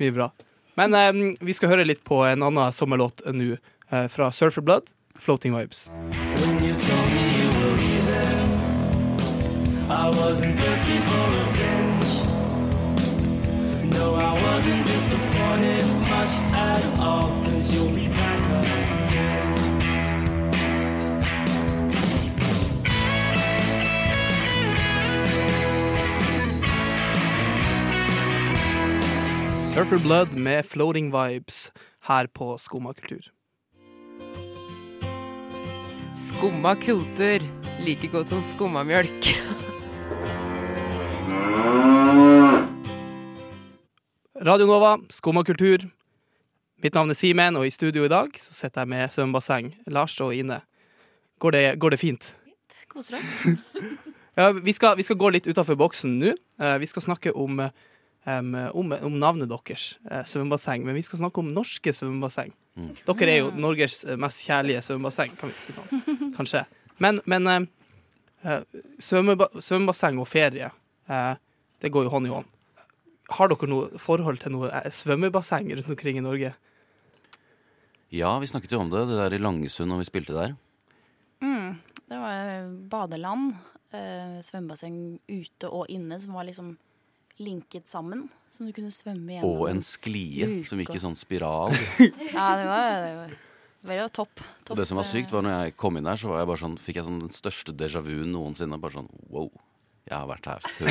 Mye 0.00 0.12
bra. 0.16 0.30
Men 0.76 0.94
um, 0.96 1.36
vi 1.40 1.52
skal 1.56 1.68
høre 1.72 1.86
litt 1.86 2.02
på 2.04 2.22
en 2.26 2.42
annen 2.42 2.72
sommerlåt 2.72 3.22
nå, 3.32 3.56
uh, 3.92 4.06
fra 4.12 4.32
Surfer 4.32 4.64
Blood, 4.64 4.90
'Floating 5.16 5.54
Vibes'. 5.56 5.88
When 5.90 6.64
you 6.64 6.74
told 6.74 7.08
me 7.12 7.24
you 7.36 7.48
were 7.60 7.76
leaving, 7.76 8.50
I 9.88 10.08
wasn't 10.10 10.58
thirsty 10.60 10.98
for 10.98 11.24
a 11.40 11.44
I 11.46 11.75
wasn't 14.56 14.86
disappointed 14.86 15.84
much 16.08 16.34
at 16.52 16.82
all, 16.98 17.28
cause 17.44 17.74
you'll 17.74 17.94
be 17.94 18.08
back 18.08 18.40
again. 18.64 19.54
Surfer 29.60 29.98
Blood 29.98 30.28
med 30.36 30.64
'Floating 30.64 31.12
Vibes' 31.12 31.70
her 32.00 32.26
på 32.26 32.58
Skumma 32.58 32.92
kultur. 32.92 33.20
Skumma 36.14 36.74
kultur. 36.74 37.40
Like 37.84 38.08
godt 38.08 38.26
som 38.26 38.42
skummamjølk. 38.42 39.24
Radio 44.40 44.66
Nova, 44.66 44.98
Skumma 45.08 45.44
kultur. 45.44 45.86
Mitt 46.84 46.94
navn 46.94 47.10
er 47.10 47.16
Simen, 47.16 47.56
og 47.56 47.64
i 47.64 47.72
studio 47.72 48.04
i 48.04 48.10
dag 48.12 48.34
så 48.36 48.52
sitter 48.52 48.82
jeg 48.82 48.90
med 48.92 49.12
svømmebasseng. 49.14 49.70
Lars 49.88 50.18
og 50.20 50.34
Ine. 50.36 50.60
Går 51.40 51.54
det, 51.56 51.62
går 51.80 51.94
det 51.94 52.00
fint? 52.00 52.28
Koser 52.92 53.20
oss. 53.20 53.40
Ja, 54.36 54.50
vi, 54.52 54.72
skal, 54.76 54.98
vi 54.98 55.04
skal 55.06 55.16
gå 55.16 55.30
litt 55.32 55.46
utafor 55.48 55.78
boksen 55.80 56.18
nå. 56.20 56.34
Uh, 56.60 56.74
vi 56.76 56.84
skal 56.84 57.00
snakke 57.06 57.30
om, 57.32 57.56
um, 57.56 58.50
om, 58.76 58.90
om 59.08 59.14
navnet 59.16 59.48
deres, 59.48 59.94
uh, 60.10 60.20
svømmebasseng. 60.28 60.84
Men 60.84 60.92
vi 60.92 61.06
skal 61.06 61.22
snakke 61.22 61.40
om 61.40 61.48
norske 61.56 61.94
svømmebasseng. 61.96 62.52
Mm. 62.76 62.90
Dere 63.08 63.32
er 63.32 63.40
jo 63.40 63.54
Norges 63.56 64.02
eh, 64.04 64.18
mest 64.20 64.42
kjærlige 64.44 64.82
svømmebasseng, 64.84 65.32
kan 65.40 65.48
vi, 65.48 65.72
sånn, 65.72 66.02
kanskje. 66.36 66.66
Men, 67.00 67.22
men 67.24 67.48
eh, 67.48 67.64
eh, 68.44 68.82
svømmebasseng 69.00 70.20
og 70.20 70.28
ferie, 70.28 70.68
eh, 71.08 71.32
det 71.80 71.92
går 71.92 72.04
jo 72.04 72.12
hånd 72.12 72.28
i 72.28 72.34
hånd. 72.34 72.52
Har 73.34 73.50
dere 73.50 73.68
noe 73.70 73.98
forhold 73.98 74.38
til 74.42 74.54
noe 74.54 74.70
eh, 74.70 74.90
svømmebasseng 74.94 75.72
rundt 75.72 75.90
omkring 75.90 76.20
i 76.20 76.24
Norge? 76.24 76.52
Ja, 78.14 78.36
vi 78.38 78.46
snakket 78.46 78.72
jo 78.72 78.84
om 78.84 78.92
det, 78.92 79.02
det 79.10 79.18
der 79.18 79.34
i 79.34 79.42
Langesund 79.42 79.90
når 79.90 80.04
vi 80.04 80.10
spilte 80.10 80.36
der. 80.36 80.54
Mm. 81.42 81.78
Det 82.06 82.18
var 82.22 82.68
badeland, 82.92 83.56
eh, 83.90 84.36
svømmebasseng 84.46 85.00
ute 85.26 85.70
og 85.70 85.90
inne, 85.90 86.20
som 86.22 86.38
var 86.38 86.46
liksom 86.46 86.76
linket 87.42 87.90
sammen. 87.90 88.28
Som 88.54 88.68
du 88.68 88.72
kunne 88.72 88.94
svømme 88.94 89.34
gjennom. 89.34 89.58
Og 89.58 89.68
en 89.68 89.82
sklie 89.84 90.46
Luke 90.46 90.68
som 90.68 90.80
gikk 90.80 90.94
i 90.96 91.02
sånn 91.02 91.18
spiral. 91.18 91.74
Ja, 92.36 92.46
det 92.56 92.68
var, 92.70 92.86
det 93.02 93.12
var, 93.18 93.34
det 93.82 93.98
var 94.04 94.12
topp. 94.14 94.40
Og 94.40 94.70
topp 94.70 94.80
det 94.80 94.86
som 94.88 95.00
var 95.00 95.08
eh, 95.08 95.12
sykt, 95.12 95.34
var 95.34 95.44
når 95.44 95.58
jeg 95.58 95.76
kom 95.82 95.98
inn 95.98 96.06
der, 96.08 96.20
så 96.20 96.30
var 96.30 96.44
jeg 96.44 96.50
bare 96.52 96.62
sånn, 96.62 96.78
fikk 96.86 97.00
jeg 97.00 97.08
sånn 97.08 97.24
den 97.26 97.34
største 97.34 97.74
déjà 97.76 98.02
vu 98.06 98.14
noensinne. 98.30 98.78
Bare 98.80 99.00
sånn 99.00 99.10
wow. 99.34 99.50
Jeg 100.06 100.14
har 100.14 100.26
vært 100.30 100.46
her 100.46 100.60
før. 100.62 100.86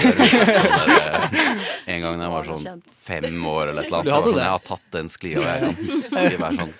En 1.94 2.02
gang 2.04 2.18
da 2.20 2.26
jeg 2.26 2.34
var 2.34 2.50
sånn 2.50 2.82
fem 2.92 3.46
år 3.48 3.72
eller 3.72 3.86
et 3.86 3.88
eller 3.88 4.02
annet. 4.02 4.28
Sånn, 4.28 4.42
jeg 4.42 4.52
har 4.52 4.66
tatt 4.68 4.90
den 4.92 5.12
sklia, 5.14 5.40
og 5.40 5.46
jeg 5.48 5.62
kan 5.62 5.78
huske 5.94 6.26
hver 6.42 6.58
sånn 6.60 6.74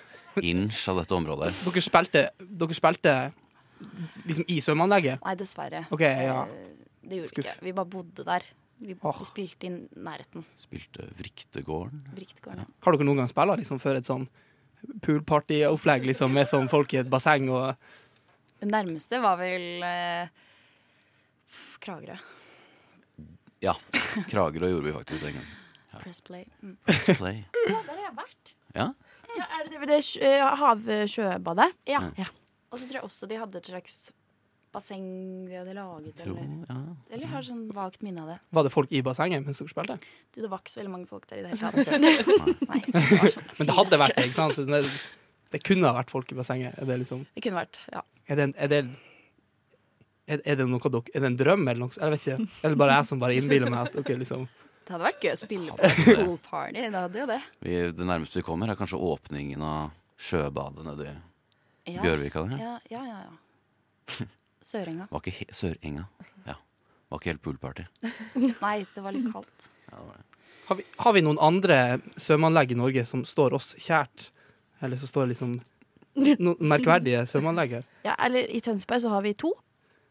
inch 0.44 0.82
av 0.92 1.00
dette 1.00 1.16
området. 1.16 1.50
Dere 1.64 1.84
spilte, 1.84 2.22
dere 2.60 2.76
spilte 2.76 3.16
liksom 4.28 4.46
i 4.52 4.60
svømmeanlegget? 4.64 5.24
Nei, 5.24 5.34
dessverre. 5.40 5.82
OK, 5.94 6.04
ja. 6.04 6.44
Eh, 6.44 6.72
Det 7.06 7.20
gjorde 7.20 7.30
Skuff. 7.30 7.44
vi 7.44 7.50
ikke. 7.50 7.64
Vi 7.64 7.74
bare 7.76 7.90
bodde 7.96 8.24
der. 8.26 8.48
Vi, 8.82 8.96
oh. 9.00 9.20
spilte 9.24 9.68
i 9.68 9.72
nærheten. 9.96 10.44
Spilte 10.60 11.06
Vriktegården. 11.16 12.02
Vriktegården 12.16 12.64
ja. 12.64 12.72
Har 12.84 12.96
dere 12.96 13.06
noen 13.08 13.22
gang 13.22 13.30
spilt 13.30 13.62
liksom, 13.62 13.80
før 13.80 14.00
et 14.00 14.08
sånn 14.08 14.26
poolparty-opplegg 15.06 16.04
liksom, 16.10 16.34
med 16.36 16.48
sånn 16.50 16.68
folk 16.68 16.92
i 16.92 17.00
et 17.00 17.08
basseng 17.10 17.48
og 17.48 17.72
Det 18.60 18.68
nærmeste 18.68 19.20
var 19.24 19.38
vel 19.40 19.84
eh, 19.84 20.28
Kragerø. 21.80 22.16
Ja. 23.64 23.74
Kragerø 24.30 24.68
gjorde 24.74 24.86
vi 24.90 24.92
faktisk 24.96 25.22
den 25.26 25.38
gangen. 25.38 25.54
Press 25.96 26.20
play. 26.20 26.44
Mm. 26.62 26.76
Play. 27.16 27.44
Der 27.68 27.80
har 27.92 28.02
jeg 28.04 28.14
vært. 28.18 28.54
Ja. 28.76 28.90
Ja, 29.36 29.46
er 29.52 29.64
det 29.66 29.72
det 29.74 29.80
ved 29.82 29.90
det 29.92 30.00
eh, 30.24 30.44
havsjøbadet? 30.60 31.70
Ja. 31.88 32.02
Ja. 32.20 32.26
Og 32.72 32.78
så 32.80 32.86
tror 32.88 32.98
jeg 33.00 33.06
også 33.08 33.28
de 33.30 33.38
hadde 33.40 33.58
et 33.60 33.68
slags 33.70 33.96
basseng 34.76 35.04
de 35.48 35.56
hadde 35.56 35.72
laget. 35.76 36.18
Tror, 36.20 36.36
Eller, 36.36 36.64
ja. 36.68 36.76
eller 37.08 37.24
jeg 37.24 37.32
har 37.32 37.44
sånn 37.46 37.62
vagt 37.76 38.02
minne 38.04 38.24
av 38.26 38.30
det. 38.34 38.38
Var 38.58 38.66
det 38.66 38.72
folk 38.74 38.92
i 38.92 39.00
bassenget 39.04 39.46
mens 39.46 39.60
dere 39.62 39.72
spilte? 39.72 39.96
Du, 40.34 40.40
det 40.42 40.50
var 40.52 40.60
ikke 40.60 40.72
så 40.74 40.80
veldig 40.82 40.92
mange 40.92 41.08
folk 41.08 41.24
der 41.30 41.40
i 41.40 41.44
det 41.46 41.54
hele 41.54 41.60
tatt. 41.64 41.92
Nei, 42.68 42.82
det 42.92 43.04
sånn. 43.06 43.46
Men 43.60 43.70
det 43.70 43.76
hadde 43.78 44.00
vært 44.04 44.18
det, 44.18 44.26
ikke 44.28 44.36
sant? 44.40 44.60
Det, 44.68 44.82
det 45.56 45.62
kunne 45.64 45.88
ha 45.88 45.96
vært 45.96 46.12
folk 46.12 46.32
i 46.34 46.38
bassenget. 46.40 46.76
Er 46.82 46.90
det 46.90 46.98
liksom 47.06 47.24
Det 47.32 47.44
kunne 47.46 47.62
vært, 47.62 47.80
ja. 47.94 48.04
Er 48.26 48.40
det, 48.40 48.48
en- 48.50 48.56
er 48.66 48.72
det, 48.74 48.82
er, 50.26 50.40
er 50.44 50.56
det 50.58 50.66
noe 50.68 50.90
dere 50.90 51.02
Er 51.14 51.22
det 51.24 51.28
en 51.30 51.36
drøm, 51.38 51.66
eller 51.68 51.82
noe? 51.86 51.94
Jeg 51.96 52.12
vet 52.14 52.26
ikke. 52.26 52.46
Eller 52.66 52.78
bare 52.80 52.96
jeg 53.00 53.08
som 53.10 53.20
bare 53.22 53.36
innbiller 53.38 53.70
meg 53.72 53.86
at 53.86 53.96
dere 54.00 54.18
liksom 54.22 54.46
Det 54.86 54.94
hadde 54.94 55.04
vært 55.06 55.24
gøy 55.26 55.32
å 55.32 55.38
spille 55.40 55.76
på 55.78 55.86
et 55.88 56.00
pool 56.20 56.36
party. 56.48 56.82
Det 56.82 57.00
hadde 57.00 57.20
jo 57.22 57.26
det. 57.30 57.40
Vi, 57.66 57.76
det 57.98 58.06
nærmeste 58.10 58.40
vi 58.40 58.46
kommer, 58.46 58.70
er 58.70 58.78
kanskje 58.78 58.98
åpningen 59.02 59.62
av 59.66 59.90
sjøbadet 60.16 60.86
nedi 60.86 61.08
Ja, 61.10 62.02
Bjørvika 62.02 62.42
der, 62.50 62.62
Ja, 62.62 62.74
ja, 62.90 63.02
ja. 63.06 63.18
ja. 63.26 64.26
Sørenga. 64.66 65.06
Var 65.10 65.22
ikke 65.22 65.34
he 65.38 65.46
Sørenga. 65.54 66.06
Ja. 66.46 66.56
Var 67.12 67.20
ikke 67.20 67.30
helt 67.34 67.42
poolparty. 67.44 67.84
Nei, 68.64 68.76
det 68.94 69.04
var 69.04 69.14
litt 69.14 69.28
kaldt. 69.34 69.68
Ja, 69.86 69.98
det 70.00 70.06
var 70.08 70.16
det. 70.18 70.24
har 70.66 70.78
vi, 70.80 70.86
har 71.04 71.14
vi 71.14 71.22
noen 71.22 71.38
andre 71.38 71.76
svømmeanlegg 72.18 72.72
i 72.74 72.78
Norge 72.80 73.04
som 73.06 73.22
står 73.28 73.54
oss 73.58 73.74
kjært? 73.78 74.30
Eller 74.82 74.98
som 74.98 75.10
står 75.12 75.30
liksom 75.30 75.54
noen 76.16 76.56
merkverdige 76.72 77.22
svømmeanlegg 77.30 77.76
her? 77.78 77.86
Ja, 78.08 78.16
eller 78.26 78.48
i 78.50 78.58
Tønsberg 78.64 79.04
så 79.04 79.12
har 79.14 79.22
vi 79.22 79.34
to. 79.38 79.52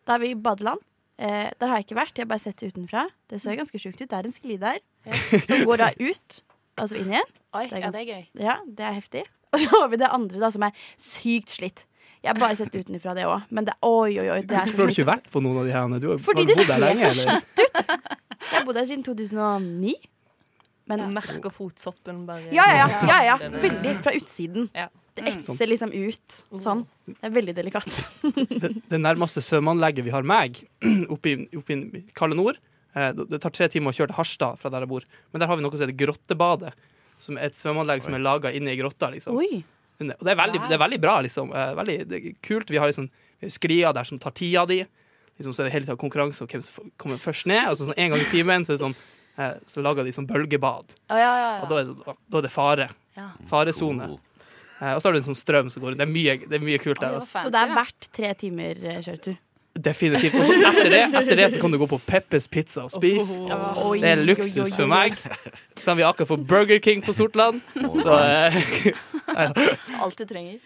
Da 0.06 0.18
er 0.18 0.22
vi 0.22 0.34
i 0.34 0.38
badeland. 0.38 0.84
Eh, 1.18 1.48
der 1.60 1.72
har 1.72 1.80
jeg 1.80 1.88
ikke 1.88 1.98
vært, 1.98 2.18
jeg 2.18 2.26
har 2.26 2.32
bare 2.34 2.44
sett 2.44 2.60
det 2.60 2.74
utenfra. 2.74 3.06
Det 3.32 3.40
ser 3.42 3.56
ganske 3.58 3.80
sjukt 3.80 4.02
ut. 4.02 4.10
Det 4.12 4.18
er 4.18 4.28
en 4.28 4.36
skli 4.36 4.58
der 4.62 4.80
som 5.48 5.64
går 5.66 5.82
da 5.82 5.90
ut, 6.02 6.40
altså 6.82 7.00
inn 7.00 7.14
igjen. 7.14 7.34
Oi, 7.56 7.66
Det 7.70 7.78
er 7.78 7.86
ja, 7.86 7.92
det 7.94 8.02
er 8.02 8.08
gøy. 8.10 8.24
Ja, 8.44 8.56
det 8.68 8.86
er 8.86 8.96
heftig. 8.98 9.26
Og 9.56 9.62
så 9.64 9.70
har 9.80 9.92
vi 9.94 10.00
det 10.02 10.10
andre 10.12 10.42
da 10.42 10.50
som 10.52 10.66
er 10.68 10.88
sykt 11.00 11.56
slitt. 11.56 11.86
Jeg 12.26 12.34
har 12.34 12.40
bare 12.42 12.58
sett 12.58 12.74
utenfra 12.74 13.14
det 13.16 13.28
òg, 13.30 13.46
men 13.54 13.68
det 13.68 13.76
oi, 13.86 14.18
oi, 14.18 14.28
oi. 14.34 14.42
Det 14.42 14.58
er 14.58 14.72
Hvorfor 14.74 14.76
så 14.76 14.82
har 14.82 14.90
du 14.90 14.96
ikke 14.96 15.08
vært 15.12 15.32
på 15.32 15.42
noen 15.46 15.62
av 15.62 15.70
de 15.70 15.74
her? 15.76 15.96
Du 16.02 16.08
har, 16.10 16.22
Fordi 16.26 16.42
har 16.42 16.50
du 16.50 16.54
det 16.54 16.58
bodd 16.58 16.68
der 16.68 16.76
ser 16.76 16.86
lenge, 16.86 17.10
så 17.14 17.30
eller? 17.30 17.40
slitt 17.40 17.62
ut. 17.62 17.80
Jeg 18.46 18.58
har 18.58 18.66
bodd 18.66 18.80
her 18.82 18.88
siden 18.90 19.06
2009. 19.06 19.96
Men 20.86 21.02
ja. 21.02 21.08
merker 21.16 21.54
fotsoppen 21.54 22.26
bare 22.28 22.52
ja, 22.54 22.66
ja, 22.70 22.86
ja, 22.92 23.06
ja, 23.10 23.20
ja. 23.32 23.52
Veldig. 23.62 23.94
Fra 24.06 24.14
utsiden. 24.18 24.68
Ja. 24.76 24.90
Det 25.16 25.24
etser 25.32 25.68
liksom 25.72 25.92
ut 25.96 26.38
sånn. 26.60 26.82
Det 27.08 27.16
er 27.24 27.32
veldig 27.32 27.54
delikat. 27.56 27.86
det, 28.62 28.72
det 28.92 29.00
nærmeste 29.00 29.40
svømmeanlegget 29.46 30.04
vi 30.04 30.12
har 30.12 30.26
meg, 30.28 30.58
oppe 31.14 31.32
i, 31.32 32.04
Kalde 32.18 32.36
Nord 32.36 32.58
eh, 32.96 33.14
Det 33.16 33.40
tar 33.44 33.54
tre 33.56 33.70
timer 33.72 33.94
å 33.94 33.96
kjøre 33.96 34.12
til 34.12 34.18
Harstad 34.20 34.60
fra 34.60 34.72
der 34.74 34.84
jeg 34.84 34.92
bor. 34.92 35.06
Men 35.32 35.40
der 35.44 35.48
har 35.52 35.56
vi 35.56 35.64
noe 35.64 35.72
som 35.72 35.86
heter 35.88 35.96
Grottebadet. 36.04 36.74
Som 37.18 37.38
er 37.40 37.48
et 37.48 37.56
svømmeanlegg 37.56 38.04
som 38.04 38.14
er 38.18 38.20
laga 38.26 38.52
inne 38.52 38.74
i 38.74 38.80
grotta. 38.82 39.08
liksom. 39.14 39.38
Oi. 39.40 39.62
Og 40.04 40.10
det 40.20 40.34
er 40.34 40.36
veldig, 40.36 40.60
det 40.68 40.76
er 40.76 40.82
veldig 40.84 41.00
bra, 41.00 41.14
liksom. 41.24 41.54
Eh, 41.56 41.72
Veldig 41.80 41.98
det 42.12 42.18
er 42.20 42.34
kult. 42.44 42.68
Vi 42.76 42.82
har 42.84 42.92
liksom 42.92 43.08
sklia 43.56 43.94
der 43.96 44.04
som 44.04 44.20
tar 44.20 44.36
tida 44.36 44.66
di. 44.68 44.82
Liksom, 45.40 45.54
så 45.56 45.64
er 45.64 45.70
det 45.70 45.74
hele 45.78 45.88
tida 45.88 45.96
konkurranse 46.00 46.44
om 46.44 46.50
hvem 46.52 46.62
som 46.68 46.92
kommer 47.00 47.20
først 47.24 47.48
ned. 47.48 47.70
Og 47.72 47.80
så 47.80 47.88
sånn 47.88 47.96
en 48.04 48.12
gang 48.12 48.20
i 48.20 48.28
timen 48.34 48.68
så, 48.68 48.76
sånn, 48.84 48.98
eh, 49.40 49.56
så 49.72 49.80
lager 49.84 50.04
de 50.04 50.12
sånn 50.16 50.28
bølgebad. 50.28 50.92
Oh, 51.08 51.16
ja, 51.20 51.32
ja, 51.40 51.50
Og 51.64 51.72
da 51.72 51.80
er, 51.80 51.88
det- 51.94 52.18
da 52.36 52.42
er 52.44 52.48
det 52.50 52.52
fare. 52.52 52.90
ja. 53.16 53.30
Faresone. 53.48 54.12
Eh, 54.82 54.92
og 54.94 55.00
så 55.02 55.08
har 55.08 55.16
du 55.16 55.22
en 55.22 55.28
sånn 55.30 55.38
strøm 55.40 55.70
som 55.72 55.84
går 55.84 55.94
rundt. 55.94 56.02
Det 56.02 56.08
er 56.08 56.12
mye, 56.12 56.36
det 56.50 56.58
er 56.60 56.64
mye 56.66 56.80
kult 56.84 57.00
der. 57.00 57.18
Altså. 57.20 57.44
Så 57.46 57.52
det 57.54 57.62
er 57.62 57.74
verdt 57.78 58.08
tre 58.16 58.32
timer 58.40 58.80
eh, 58.84 59.02
kjøretur. 59.06 59.38
Definitivt. 59.76 60.36
Og 60.40 60.46
så 60.48 60.56
etter 60.70 60.90
det, 60.94 61.00
etter 61.20 61.40
det 61.42 61.48
så 61.52 61.60
kan 61.60 61.74
du 61.74 61.78
gå 61.82 61.88
på 61.92 61.98
Peppers 62.08 62.46
Pizza 62.48 62.86
og 62.86 62.94
spise. 62.94 63.42
Oh, 63.52 63.92
Det 64.00 64.08
er 64.14 64.22
luksus 64.24 64.72
for 64.76 64.88
meg. 64.88 65.18
Så 65.76 65.92
har 65.92 65.98
vi 66.00 66.06
akkurat 66.08 66.30
fått 66.32 66.46
Burger 66.48 66.80
King 66.84 67.04
på 67.04 67.16
Sortland. 67.16 67.60
Så 67.76 68.16
eh, 68.16 68.56
Alt 70.04 70.18
du 70.22 70.24
trenger. 70.30 70.60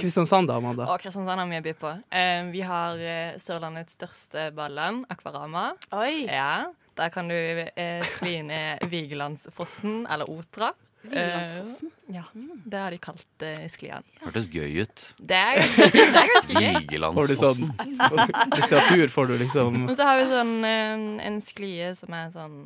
Kristiansand, 0.00 0.48
da, 0.48 0.56
Amanda. 0.60 0.86
Og 0.92 1.00
Kristiansand 1.00 1.40
har 1.40 1.48
mye 1.48 1.60
å 1.60 1.64
by 1.64 1.72
på. 1.80 1.92
Eh, 2.16 2.42
vi 2.52 2.64
har 2.64 3.00
Sørlandets 3.40 3.96
største 3.96 4.50
balland, 4.56 5.04
Akvarama. 5.12 5.70
Oi! 5.96 6.26
Ja, 6.28 6.68
Der 7.00 7.08
kan 7.12 7.28
du 7.28 7.34
eh, 7.36 8.02
skli 8.16 8.40
ned 8.44 8.82
Vigelandsfossen, 8.92 10.06
eller 10.10 10.28
Otra. 10.28 10.72
Vigelandsfossen. 11.02 11.90
Eh, 12.08 12.14
ja, 12.16 12.24
det 12.70 12.78
har 12.82 12.90
de 12.94 12.98
kalt 13.02 13.44
eh, 13.46 13.64
skliene. 13.72 14.02
Hørtes 14.20 14.48
gøy 14.52 14.82
ut. 14.84 15.04
Det 15.16 15.38
er 15.38 15.60
det 15.60 16.02
er 16.04 16.28
ganske 16.34 16.60
gøy. 16.60 16.74
Får 17.16 17.30
du 17.32 17.36
sånn 17.40 17.60
Vigelandsfossen. 17.80 18.54
litteratur, 18.58 19.06
får 19.14 19.30
du 19.30 19.34
liksom 19.40 19.78
Men 19.86 19.96
så 19.96 20.08
har 20.10 20.20
vi 20.20 20.26
sånn 20.32 20.54
eh, 20.68 21.04
en 21.30 21.40
sklie 21.44 21.92
som 21.98 22.16
er 22.20 22.30
sånn 22.34 22.58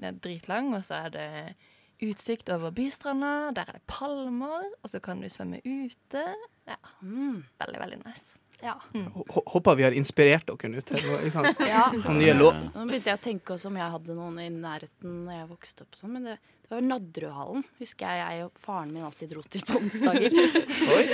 er 0.00 0.16
dritlang, 0.16 0.70
og 0.74 0.82
så 0.86 1.02
er 1.06 1.10
det 1.12 1.28
utsikt 2.00 2.48
over 2.54 2.72
bystranda. 2.72 3.50
Der 3.52 3.68
er 3.68 3.76
det 3.76 3.82
palmer, 3.90 4.70
og 4.80 4.88
så 4.88 5.00
kan 5.04 5.20
du 5.20 5.28
svømme 5.28 5.60
ute. 5.64 6.22
Ja, 6.66 6.78
Mm. 7.02 7.42
Veldig, 7.60 7.80
veldig 7.80 7.98
nice. 8.06 8.38
Ja. 8.62 8.74
Mm. 8.94 9.06
Håper 9.46 9.74
vi 9.76 9.82
har 9.86 9.92
inspirert 9.96 10.46
dere 10.46 10.68
nå 10.68 10.80
til 10.84 11.00
noe, 11.06 11.18
ikke 11.24 11.32
sant? 11.32 11.60
ja. 11.74 11.86
Nye 12.12 12.34
låt. 12.36 12.58
Nå 12.74 12.86
begynte 12.90 13.10
jeg 13.12 13.18
å 13.18 13.22
tenke 13.24 13.54
også 13.56 13.66
om 13.70 13.76
jeg 13.80 13.90
hadde 13.96 14.14
noen 14.18 14.38
i 14.44 14.48
nærheten 14.52 15.24
når 15.26 15.34
jeg 15.38 15.48
vokste 15.50 15.82
opp 15.86 15.94
sånn, 15.96 16.12
men 16.16 16.22
det, 16.28 16.36
det 16.68 16.74
var 16.76 16.82
Nadderudhallen. 16.86 17.64
Husker 17.80 18.04
jeg 18.12 18.18
jeg 18.20 18.44
og 18.46 18.52
faren 18.60 18.92
min 18.94 19.04
alltid 19.08 19.32
dro 19.32 19.40
til 19.48 19.62
på 19.66 19.78
onsdager. 19.80 20.30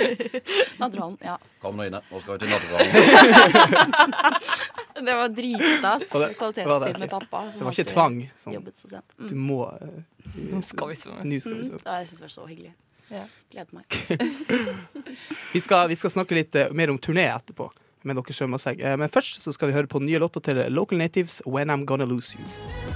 Nadderudhallen, 0.81 1.17
ja. 1.23 1.37
Kom 1.63 1.79
nå 1.79 1.87
inne, 1.87 2.01
nå 2.11 2.19
skal 2.21 2.37
vi 2.37 2.39
til 2.45 2.49
Nadderudhallen. 2.53 4.35
Det 5.07 5.13
var 5.13 5.29
dritstas. 5.29 6.07
Det- 6.09 6.19
var 6.19 6.27
det 6.27 6.35
Kvalitetstid 6.39 6.99
med 6.99 7.09
pappa. 7.09 7.43
Det 7.53 7.61
var 7.63 7.71
ikke 7.75 7.83
tvang. 7.91 8.15
Sånn. 8.41 8.53
Jobbet 8.55 8.77
så 8.81 8.87
sent. 8.89 9.13
Du 9.17 9.35
Mm. 9.35 9.43
må 9.45 9.59
uh, 9.69 9.99
Nå 10.51 10.61
skal 10.65 10.89
vi 10.89 10.95
svømme. 10.97 11.21
Nå 11.23 11.37
skal 11.39 11.53
vi 11.53 11.59
Mm. 11.61 11.67
svømme. 11.69 11.81
Ja, 11.85 11.99
jeg 12.01 12.07
syns 12.07 12.17
det 12.17 12.25
var 12.25 12.33
så 12.33 12.45
hyggelig. 12.49 12.73
Ja. 13.09 13.23
Gleder 13.51 13.73
meg. 13.77 13.85
Vi 15.53 15.61
skal, 15.63 15.87
vi 15.89 15.95
skal 15.95 16.11
snakke 16.13 16.35
litt 16.37 16.55
eh, 16.55 16.69
mer 16.75 16.91
om 16.91 16.99
turné 16.99 17.23
etterpå. 17.31 17.69
Med 18.07 18.15
dere 18.19 18.35
svømmebasseng. 18.35 18.79
Eh, 18.83 18.97
Men 18.99 19.09
først 19.09 19.41
så 19.43 19.53
skal 19.55 19.71
vi 19.71 19.77
høre 19.77 19.87
på 19.91 19.99
nye 20.03 20.19
låter 20.21 20.43
til 20.43 20.59
Local 20.71 20.99
Natives, 21.01 21.41
'When 21.45 21.71
I'm 21.73 21.85
Gonna 21.85 22.05
Lose 22.05 22.37
You'. 22.37 22.86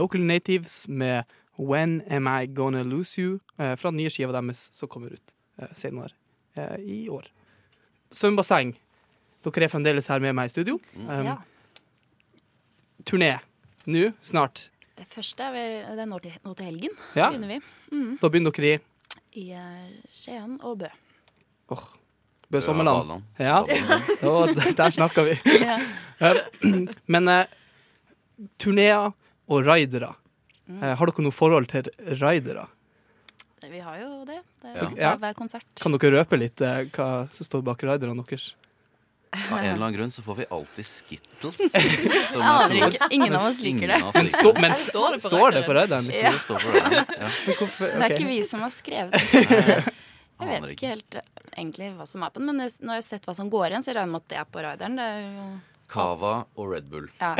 Local 0.00 0.20
Natives 0.24 0.86
med 0.88 1.24
'When 1.58 2.00
Am 2.10 2.26
I 2.28 2.46
Gonna 2.46 2.82
Lose 2.82 3.20
You' 3.20 3.38
eh, 3.58 3.76
fra 3.76 3.90
den 3.90 3.96
nye 4.00 4.10
skiva 4.10 4.32
deres 4.32 4.70
som 4.72 4.88
kommer 4.88 5.12
ut 5.12 5.34
eh, 5.60 5.68
senere 5.76 6.08
eh, 6.56 6.78
i 6.80 7.08
år. 7.12 7.26
Svømmebasseng. 8.10 8.72
Dere 9.44 9.64
er 9.64 9.68
fremdeles 9.72 10.08
her 10.08 10.20
med 10.20 10.34
meg 10.34 10.48
i 10.50 10.52
studio. 10.52 10.78
Um, 10.96 11.24
Ja. 11.26 11.36
Turné 13.04 13.38
nå, 13.88 14.10
snart. 14.20 14.66
Det 14.98 15.06
første 15.08 15.42
er 15.46 15.52
vel, 15.54 15.76
det 15.96 16.02
er 16.04 16.08
nå 16.10 16.18
til, 16.20 16.34
nå 16.44 16.52
til 16.58 16.66
helgen. 16.68 16.96
Ja. 17.16 17.30
Begynner 17.30 17.48
vi. 17.54 17.60
Mm. 17.92 18.18
Da 18.20 18.28
begynner 18.28 18.52
dere 18.52 18.80
i 19.32 19.46
I 19.46 19.62
Skien 20.12 20.58
og 20.62 20.78
Bø. 20.82 20.90
Oh. 21.72 21.84
Bø 22.50 22.60
Sommerland. 22.60 23.22
Ja, 23.38 23.62
der- 23.64 24.74
der 24.82 24.90
snakker 24.90 25.24
vi. 25.30 25.38
Ja. 26.20 26.34
Men 27.14 27.28
uh, 27.28 27.44
turneer 28.58 29.12
og 29.50 29.64
raidere. 29.66 30.12
Mm. 30.70 30.82
Eh, 30.84 30.94
har 31.00 31.10
dere 31.10 31.24
noe 31.26 31.34
forhold 31.34 31.66
til 31.72 31.90
raidere? 32.20 32.68
Vi 33.70 33.78
har 33.84 33.98
jo 34.00 34.24
det. 34.24 34.38
det 34.62 34.70
er 34.72 34.94
Ja. 34.98 35.16
hver, 35.20 35.34
konsert. 35.36 35.66
Kan 35.78 35.92
dere 35.92 36.14
røpe 36.22 36.38
litt 36.40 36.60
eh, 36.64 36.86
hva 36.94 37.28
som 37.34 37.44
står 37.46 37.62
bak 37.66 37.82
raiderne 37.84 38.24
deres? 38.24 38.54
Av 39.30 39.58
en 39.60 39.64
eller 39.64 39.76
annen 39.86 39.94
grunn 39.94 40.10
så 40.10 40.22
får 40.26 40.38
vi 40.40 40.46
alltid 40.50 40.86
Skittles. 40.88 41.58
som 42.32 42.40
Jeg 42.42 42.48
aner 42.50 42.88
ikke. 42.88 43.08
Ingen 43.14 43.36
av 43.38 43.44
oss 43.46 43.60
liker 43.62 43.92
det. 43.92 43.98
Men, 44.16 44.28
stå, 44.32 44.52
men 44.58 44.74
står 44.74 45.14
det 45.14 45.20
på 45.22 45.28
står 45.30 45.54
det 45.54 45.62
på 45.68 45.76
raideren. 45.76 46.08
Ja. 46.10 46.32
Ja. 47.20 47.28
Okay. 47.52 47.68
Det 47.78 48.02
er 48.08 48.14
ikke 48.16 48.26
vi 48.32 48.40
som 48.48 48.64
har 48.66 48.72
skrevet 48.74 49.12
det. 49.14 49.94
Jeg 50.40 50.62
vet 50.64 50.70
ikke. 50.72 50.88
helt 50.96 51.14
eh, 51.20 51.26
egentlig 51.60 51.90
hva 51.98 52.06
som 52.08 52.22
er 52.24 52.30
på 52.32 52.40
den, 52.40 52.46
men 52.48 52.64
jeg- 52.64 52.80
når 52.80 52.96
jeg 52.96 53.02
har 53.04 53.06
sett 53.12 53.26
hva 53.28 53.34
som 53.36 53.50
går 53.52 53.66
igjen, 53.68 53.82
så 53.84 53.90
jeg 53.92 53.98
regner 54.00 54.14
med 54.16 54.22
at 54.24 54.28
det 54.32 54.38
er 54.40 54.46
på 54.50 54.62
raideren. 54.64 54.96
Det 54.96 55.04
er 55.04 55.20
jo 55.20 55.48
Cava 55.90 56.32
og 56.54 56.70
Red 56.70 56.88
Bull, 56.90 57.08
ja. 57.18 57.32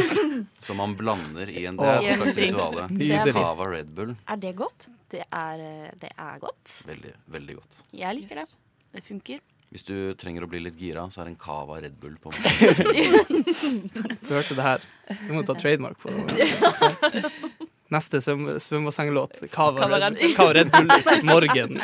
som 0.66 0.78
man 0.80 0.94
blander 0.96 1.50
i 1.52 1.66
en 1.68 1.76
Det 1.76 1.88
Åh. 1.88 2.06
er 2.08 2.24
et 2.26 2.34
slags. 2.38 2.90
Nydelig. 2.90 3.34
Cava 3.36 3.68
Red 3.68 3.90
Bull. 3.96 4.14
Er 4.32 4.40
det 4.40 4.54
godt? 4.56 4.88
Det 5.12 5.24
er, 5.28 5.60
eh, 5.60 5.90
det 6.00 6.12
er 6.16 6.38
godt. 6.40 6.76
Veldig, 6.88 7.12
veldig 7.36 7.58
godt. 7.60 7.80
Jeg 7.92 8.16
liker 8.22 8.40
det. 8.40 8.46
Det 8.92 9.04
funker. 9.04 9.42
Hvis 9.72 9.86
du 9.88 9.94
trenger 10.20 10.44
å 10.44 10.48
bli 10.52 10.60
litt 10.60 10.76
gira, 10.76 11.06
så 11.12 11.22
er 11.22 11.30
en 11.30 11.36
Cava 11.40 11.78
Red 11.80 11.94
Bull 12.00 12.16
på 12.20 12.32
Du 12.36 14.32
hørte 14.34 14.56
det 14.56 14.64
her. 14.66 14.84
Du 15.26 15.30
må 15.32 15.44
ta 15.48 15.56
trademark 15.56 15.96
på 16.00 16.12
det. 16.12 16.48
Neste 17.92 18.20
svøm- 18.24 18.56
svømmebassenglåt. 18.62 19.38
Cava 19.52 19.84
Red, 19.90 20.16
Red 20.56 20.70
Bull 20.74 21.26
Morgen. 21.28 21.76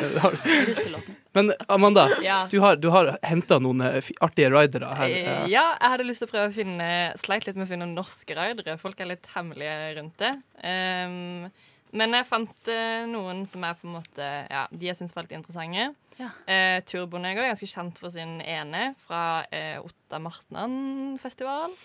Men 1.37 1.53
Amanda, 1.69 2.09
Ja. 2.25 2.47
du 2.51 2.59
har, 2.61 2.77
du 2.81 2.89
har 2.91 3.19
henta 3.23 3.59
noen 3.63 3.81
eh, 3.85 4.01
artige 4.25 4.49
ridere 4.51 4.89
her. 4.97 5.09
Eh, 5.13 5.29
eh. 5.29 5.47
Ja, 5.53 5.67
jeg 5.77 5.93
hadde 5.95 6.07
lyst 6.09 6.25
til 6.25 6.31
å 6.31 6.33
prøve 6.33 6.49
å 6.51 6.57
finne 6.57 6.89
Sleit 7.21 7.47
litt 7.47 7.59
med 7.61 7.69
å 7.69 7.71
finne 7.71 7.89
norske 7.93 8.35
ridere. 8.39 8.79
Folk 8.81 9.01
er 9.05 9.11
litt 9.13 9.29
hemmelige 9.35 9.77
rundt 10.01 10.17
det. 10.25 10.33
Um, 10.65 11.51
men 11.99 12.17
jeg 12.19 12.27
fant 12.29 12.69
noen 13.09 13.45
som 13.49 13.63
er 13.65 13.77
på 13.79 13.87
en 13.89 13.95
måte 13.97 14.27
Ja, 14.51 14.67
de 14.73 14.91
jeg 14.91 14.97
syns 14.99 15.15
var 15.17 15.25
litt 15.29 15.37
interessante. 15.39 15.91
Ja. 16.19 16.33
Uh, 16.49 16.81
Turbonego 16.89 17.45
er 17.45 17.53
ganske 17.53 17.69
kjent 17.71 18.01
for 18.01 18.11
sin 18.13 18.41
ene 18.43 18.91
fra 19.07 19.45
uh, 19.47 19.85
Otta 19.87 20.19
Martnan-festival. 20.25 21.77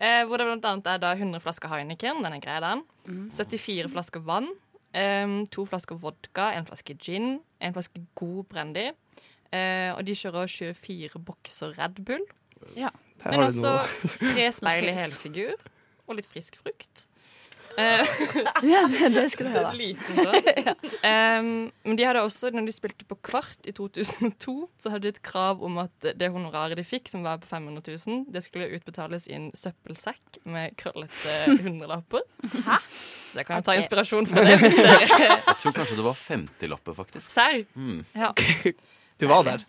Eh, 0.00 0.24
hvor 0.26 0.40
det 0.40 0.48
annet 0.64 0.86
er 0.88 0.98
da 1.02 1.12
100 1.14 1.40
flasker 1.44 1.68
Heineken, 1.68 2.22
den 2.24 2.32
er 2.32 2.42
grei, 2.42 2.58
den. 2.64 2.84
74 3.30 3.90
flasker 3.92 4.20
vann. 4.24 4.48
em, 4.94 5.46
to 5.46 5.64
flasker 5.64 5.96
vodka, 5.96 6.50
en 6.52 6.66
flaske 6.66 6.94
gin, 7.00 7.40
en 7.60 7.72
flaske 7.72 8.00
god 8.14 8.44
brandy. 8.44 8.90
Eh, 9.52 9.90
og 9.96 10.04
de 10.04 10.12
kjører 10.16 10.46
24 10.48 11.20
bokser 11.24 11.72
Red 11.78 12.04
Bull. 12.04 12.24
Ja. 12.76 12.90
Men 13.24 13.46
også 13.46 13.78
tre 14.18 14.50
speil 14.52 14.88
i 14.90 14.92
helfigur 14.96 15.54
og 16.06 16.16
litt 16.18 16.28
frisk 16.28 16.56
frukt. 16.60 17.06
Eh, 17.78 18.06
Ja, 18.66 18.82
det, 18.90 19.08
det 19.14 19.24
skal 19.32 19.46
du 19.48 19.52
ha, 19.54 19.62
da. 19.68 19.72
liten 19.72 20.18
sånn. 20.18 20.76
Em, 21.08 21.48
men 21.86 21.96
de 21.98 22.04
hadde 22.06 22.22
også, 22.24 22.50
når 22.52 22.66
de 22.68 22.74
spilte 22.74 23.06
på 23.08 23.16
Kvart 23.24 23.64
i 23.68 23.72
2002, 23.76 24.54
så 24.78 24.92
hadde 24.92 25.06
de 25.08 25.12
et 25.14 25.22
krav 25.24 25.62
om 25.64 25.78
at 25.82 26.08
det 26.18 26.28
honoraret 26.34 26.76
de 26.78 26.84
fikk, 26.86 27.08
som 27.12 27.24
var 27.26 27.40
på 27.42 27.48
500 27.50 27.82
000, 28.06 28.24
det 28.34 28.44
skulle 28.44 28.68
utbetales 28.76 29.28
i 29.30 29.36
en 29.38 29.50
søppelsekk 29.56 30.40
med 30.44 30.76
krøllete 30.80 31.58
hundrelapper. 31.62 32.24
Så 32.42 33.38
det 33.40 33.46
kan 33.48 33.60
jo 33.62 33.66
ta 33.70 33.76
inspirasjon 33.80 34.26
fra 34.30 34.44
det. 34.46 34.58
Jeg 34.60 35.58
tror 35.62 35.76
kanskje 35.76 35.98
det 36.00 36.06
var 36.06 36.18
50-lapper, 36.18 36.96
faktisk. 36.98 37.30
Serr? 37.32 37.62
Mm. 37.74 38.02
Ja. 38.16 38.32
Du 39.22 39.28
var 39.30 39.44
der. 39.46 39.60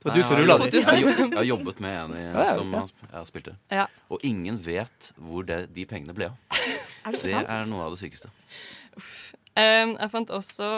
Det 0.00 0.06
var 0.06 0.14
Nei, 0.14 0.20
du 0.20 0.22
som 0.22 0.36
jeg 0.36 0.44
rulla 0.44 0.54
dit. 0.62 0.74
Jeg, 0.76 0.84
har 0.86 0.98
jo- 1.02 1.24
jeg 1.26 1.34
har 1.36 1.46
jobbet 1.48 1.80
med 1.82 1.96
en 1.98 2.12
i, 2.14 2.20
Ja, 2.22 2.44
ja, 2.46 2.52
som 2.54 2.70
jeg 2.72 3.10
har 3.16 3.24
spilt 3.26 3.48
det. 3.50 3.54
Ja. 3.74 3.86
Og 4.08 4.22
ingen 4.24 4.60
vet 4.62 5.08
hvor 5.18 5.42
det, 5.48 5.56
de 5.74 5.84
pengene 5.90 6.14
ble 6.14 6.28
av. 6.30 6.60
Er 7.06 7.12
det 7.16 7.22
Det 7.22 7.30
sant? 7.32 7.48
er 7.48 7.66
noe 7.70 7.84
av 7.86 7.94
det 7.94 8.00
sykeste. 8.02 8.30
Um, 9.56 9.96
jeg 9.98 10.10
fant 10.12 10.30
også 10.30 10.68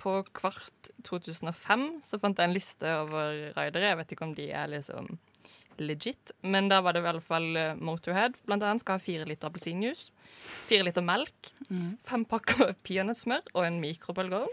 på 0.00 0.12
Kvart 0.36 0.90
2005 1.06 1.86
så 2.04 2.18
fant 2.20 2.38
jeg 2.38 2.48
en 2.50 2.54
liste 2.54 2.86
over 3.00 3.52
ridere. 3.56 3.88
Jeg 3.90 3.98
vet 4.00 4.12
ikke 4.14 4.26
om 4.28 4.34
de 4.36 4.48
er 4.54 4.66
liksom 4.70 5.08
legit, 5.80 6.32
men 6.44 6.68
da 6.68 6.82
var 6.84 6.92
det 6.92 7.00
i 7.00 7.06
hvert 7.06 7.22
fall 7.24 7.46
eh, 7.56 7.70
Motorhead 7.80 8.34
blant 8.44 8.62
annet 8.68 8.82
skal 8.84 8.98
ha 8.98 9.00
fire 9.00 9.24
liter 9.24 9.48
appelsinjuice, 9.48 10.10
fire 10.68 10.84
liter 10.84 11.00
melk, 11.00 11.52
fem 12.04 12.26
pakker 12.28 12.74
peanøttsmør 12.86 13.46
og 13.54 13.64
en 13.64 13.78
mikrobølgeovn. 13.80 14.52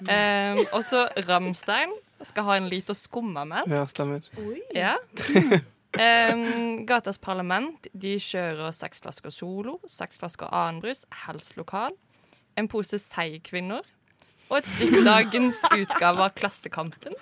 Um, 0.00 0.62
også 0.74 1.04
Ramstein 1.28 1.92
skal 2.24 2.48
ha 2.48 2.56
en 2.58 2.70
liter 2.72 2.96
skummamelk. 2.96 3.68
Ja, 3.70 3.84
stemmer. 3.92 4.24
Ja. 4.74 4.96
Um, 5.94 6.86
Gatas 6.88 7.20
Parlament 7.22 7.86
de 7.94 8.16
kjører 8.18 8.74
seks 8.74 9.02
flasker 9.04 9.30
Solo, 9.30 9.76
seks 9.86 10.18
flasker 10.18 10.50
annenbrus, 10.50 11.04
helst 11.26 11.54
lokal, 11.58 11.94
en 12.58 12.70
pose 12.70 12.98
Seigkvinner 12.98 13.84
og 14.50 14.58
et 14.58 14.68
stykke 14.68 15.04
dagens 15.06 15.60
utgave 15.72 16.26
av 16.26 16.34
Klassekampen. 16.36 17.14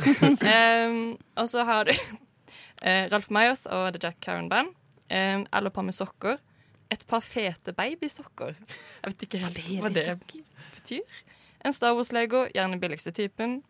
Um, 0.00 1.16
og 1.36 1.48
så 1.50 1.64
har 1.66 1.88
du 1.88 1.94
uh, 1.94 3.08
Ralf 3.10 3.30
Meyers 3.32 3.66
og 3.66 3.90
The 3.94 4.04
Jack 4.04 4.20
Karen 4.22 4.48
Band. 4.48 4.70
Um, 5.10 5.46
eller 5.52 5.74
par 5.74 5.82
med 5.82 5.96
sokker. 5.96 6.38
Et 6.90 7.02
par 7.06 7.20
fete 7.20 7.72
babysokker. 7.74 8.54
Jeg 8.54 9.12
vet 9.12 9.26
ikke 9.26 9.42
helt 9.42 9.58
hva 9.82 9.90
det 9.94 10.06
betyr. 10.76 11.20
En 11.64 11.74
Star 11.74 11.94
Wars-lego, 11.94 12.46
gjerne 12.54 12.80
billigste 12.80 13.12
typen. 13.14 13.60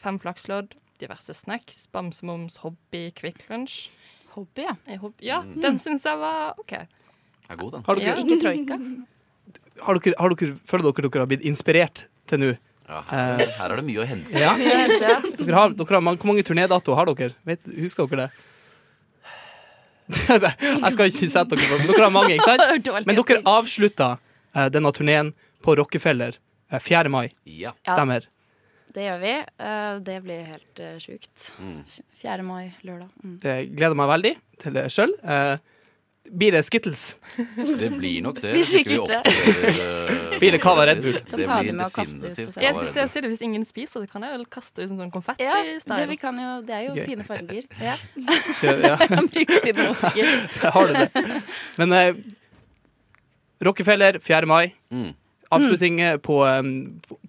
Fem 0.00 0.20
flakslodd, 0.20 0.76
diverse 1.00 1.34
snacks, 1.36 1.86
bamsemums, 1.92 2.58
hobby, 2.64 3.10
Quick 3.16 3.42
Lunch. 3.50 3.88
Hobby, 4.36 4.62
ja. 4.68 4.76
Eh, 4.86 4.98
hob- 5.02 5.18
Ja, 5.24 5.40
den 5.42 5.78
syns 5.82 6.04
jeg 6.06 6.18
var 6.20 6.54
OK. 6.60 6.72
Er 6.76 7.56
god, 7.58 7.72
den. 7.72 7.84
Har 7.86 7.96
dere, 7.98 8.06
Ja. 8.06 8.16
Ikke 8.22 8.40
troika. 8.40 8.78
har 9.86 9.98
dere, 9.98 10.14
har 10.20 10.34
dere, 10.36 10.58
føler 10.70 10.86
dere 10.92 11.08
dere 11.08 11.24
har 11.24 11.30
blitt 11.32 11.46
inspirert 11.48 12.04
til 12.30 12.38
nå? 12.44 12.52
Ja, 12.90 13.00
her, 13.06 13.38
her 13.58 13.70
er 13.70 13.76
det 13.78 13.84
mye 13.86 14.02
å 14.02 14.06
hente. 14.06 14.32
Ja. 14.34 14.50
Dere 14.58 15.54
har, 15.54 15.70
dere 15.78 15.92
har, 15.94 16.16
hvor 16.18 16.26
mange 16.26 16.42
turnédatoer 16.42 16.96
har 16.98 17.06
dere? 17.14 17.36
Vet, 17.46 17.60
husker 17.78 18.08
dere 18.10 18.24
det? 18.26 18.30
Jeg 20.50 20.92
skal 20.96 21.06
ikke 21.12 21.28
sette 21.30 21.54
dere 21.54 21.68
på 21.70 21.78
men 21.78 21.86
Dere 21.92 22.02
har 22.08 22.10
mange, 22.14 22.34
ikke 22.34 22.48
sant? 22.48 22.90
Men 23.06 23.20
dere 23.20 23.38
avslutta 23.46 24.08
uh, 24.18 24.66
denne 24.74 24.90
turneen 24.96 25.30
på 25.62 25.76
Rockefeller 25.78 26.34
uh, 26.72 26.80
4. 26.82 27.12
mai. 27.14 27.28
Ja. 27.46 27.76
Ja. 27.86 27.94
Stemmer. 27.94 28.26
Det 28.94 29.04
gjør 29.06 29.20
vi. 29.22 29.34
Eh, 29.38 29.96
det 30.06 30.16
blir 30.24 30.46
helt 30.50 30.80
uh, 30.82 30.94
sjukt. 31.02 31.50
Mm. 31.62 31.82
4. 32.22 32.46
mai, 32.46 32.72
lørdag. 32.86 33.10
Mm. 33.22 33.36
Det 33.44 33.58
gleder 33.78 33.98
meg 33.98 34.10
veldig 34.16 34.34
til 34.64 34.78
det 34.78 34.86
sjøl. 34.94 35.14
Blir 36.30 36.52
det 36.52 36.62
Skittles? 36.62 37.18
Det 37.80 37.90
blir 37.90 38.22
nok 38.22 38.40
det. 38.42 38.52
Blir 38.52 38.64
sikkert 38.64 39.08
det. 39.08 39.20
eh, 39.24 40.38
Blir 40.40 40.52
det 40.52 40.58
Cava 40.62 40.86
Red 40.86 41.00
Bull? 41.02 41.14
Det 41.16 41.24
Kan 41.30 41.40
ta 41.40 41.56
det 41.56 41.64
blir 41.64 41.72
med 41.72 41.86
og 41.86 41.92
kaste 41.92 42.18
ut 42.18 42.22
på 42.22 42.28
definitivt. 42.28 42.62
Jeg 42.62 42.74
Cava 42.74 42.84
skulle 42.84 42.92
til 42.92 43.02
å 43.02 43.06
Red 43.06 43.12
si 43.12 43.22
det 43.24 43.30
Hvis 43.32 43.42
ingen 43.46 43.64
spiser, 43.68 44.04
så 44.04 44.10
kan 44.12 44.26
jeg 44.26 44.36
jo 44.36 44.44
kaste 44.52 44.84
ut 44.84 44.92
sånn 44.92 45.14
konfetti. 45.14 45.46
Ja, 45.48 45.56
det, 45.64 46.04
jo, 46.44 46.52
det 46.68 46.76
er 46.76 46.84
jo 46.86 46.94
Gøy. 46.98 47.06
fine 47.08 47.26
farger. 47.26 47.64
Ja. 47.88 47.96
Ja, 48.60 48.94
nå, 49.80 49.88
sikkert. 50.04 50.60
har 50.76 50.86
du 50.86 50.98
det? 51.00 51.24
Men 51.80 51.96
eh, 51.96 52.20
Rockefeller 53.64 54.20
4. 54.22 54.46
mai. 54.48 54.74
Mm. 54.92 55.10
Avslutning 55.50 55.98
mm. 56.00 56.20
på, 56.22 56.36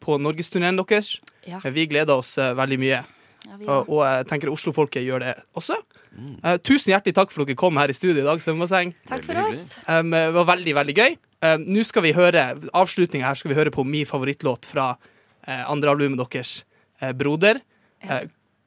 på 0.03 0.17
norgesturneen 0.21 0.77
deres. 0.79 1.15
Ja. 1.47 1.61
Eh, 1.63 1.71
Vi 1.73 1.87
gleder 1.89 2.21
oss 2.21 2.37
eh, 2.37 2.53
veldig 2.57 2.79
mye. 2.81 3.01
Ja, 3.41 3.55
Og, 3.65 3.89
og 3.89 4.01
jeg 4.05 4.27
tenker 4.29 4.51
Oslo-folket 4.53 5.03
gjør 5.05 5.23
det 5.23 5.35
også. 5.57 5.79
Eh, 6.17 6.57
tusen 6.61 6.91
hjertelig 6.93 7.15
takk 7.17 7.31
for 7.33 7.43
at 7.43 7.49
dere 7.49 7.59
kom 7.59 7.79
her 7.81 7.89
i 7.89 7.95
studio 7.97 8.21
i 8.21 8.27
dag. 8.27 8.41
Svømmebasseng. 8.43 8.93
Takk 9.09 9.25
for 9.25 9.39
oss. 9.47 9.71
Um, 9.87 10.11
det 10.13 10.27
var 10.37 10.49
veldig, 10.51 10.75
veldig 10.77 10.97
gøy. 10.97 11.15
Um, 11.41 11.65
Nå 11.73 11.85
skal 11.87 12.05
vi 12.05 12.13
høre 12.13 12.51
avslutninga 12.77 13.31
her 13.31 13.39
skal 13.39 13.53
vi 13.53 13.57
høre 13.57 13.73
på 13.73 13.85
min 13.87 14.05
favorittlåt 14.05 14.69
fra 14.69 14.91
uh, 14.93 15.63
andre 15.71 15.95
albumet 15.95 16.21
deres, 16.21 16.61
eh, 17.01 17.13
'Broder'. 17.13 17.63
Ja. 18.01 18.21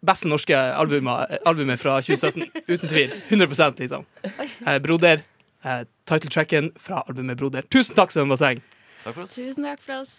beste 0.05 0.29
norske 0.29 0.55
albumet, 0.55 1.31
eh, 1.31 1.39
albumet 1.47 1.81
fra 1.81 2.01
2017. 2.01 2.51
Uten 2.69 2.89
tvil. 2.89 3.11
100 3.31 3.79
liksom. 3.79 4.05
Eh, 4.23 4.79
'Broder'. 4.79 5.23
Eh, 5.65 5.85
Titletracken 6.07 6.73
fra 6.77 7.03
albumet 7.09 7.39
'Broder'. 7.39 7.69
Tusen 7.71 7.97
takk, 7.97 8.11
Svømmebasseng. 8.11 8.61
Takk 9.05 9.15
for 9.15 9.23
oss. 9.23 9.35
Tusen 9.35 9.65
takk 9.65 9.83
for 9.83 9.95
oss. 10.01 10.19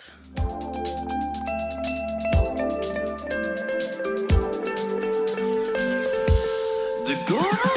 Det 7.07 7.17
går 7.27 7.74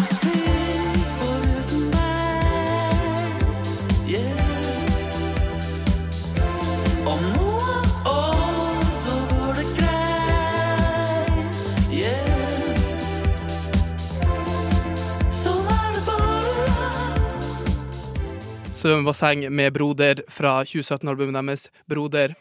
Svømmebasseng 18.79 19.41
med 19.51 19.73
'Broder' 19.75 20.21
fra 20.31 20.63
2017-albumet 20.63 21.35
deres, 21.35 21.71
'Broder'. 21.91 22.35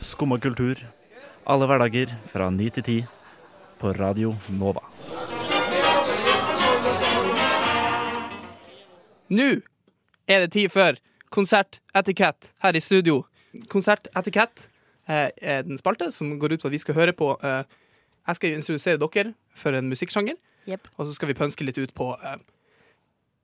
Skumma 0.00 0.36
kultur. 0.36 0.74
Alle 1.46 1.66
hverdager 1.66 2.12
fra 2.28 2.50
9 2.50 2.68
til 2.68 2.84
10 2.84 3.04
på 3.80 3.92
Radio 3.96 4.34
Nova. 4.48 4.84
Nå 9.28 9.48
er 10.28 10.44
det 10.44 10.52
tid 10.52 10.68
for 10.68 11.00
konsertetikett 11.30 12.52
her 12.60 12.76
i 12.76 12.80
studio. 12.80 13.22
Konsertetikett 13.68 14.68
eh, 15.08 15.30
er 15.42 15.62
den 15.66 15.80
spalte 15.80 16.10
som 16.14 16.34
går 16.40 16.56
ut 16.56 16.64
på 16.64 16.70
at 16.70 16.74
vi 16.76 16.82
skal 16.82 16.98
høre 16.98 17.14
på 17.16 17.34
eh, 17.42 17.62
Jeg 18.24 18.36
skal 18.36 18.56
introdusere 18.56 19.00
dere 19.00 19.34
for 19.54 19.76
en 19.76 19.88
musikksjanger, 19.88 20.36
yep. 20.68 20.88
og 20.96 21.06
så 21.06 21.14
skal 21.14 21.28
vi 21.28 21.36
pønske 21.36 21.64
litt 21.64 21.78
ut 21.78 21.92
på 21.94 22.14
eh, 22.16 22.38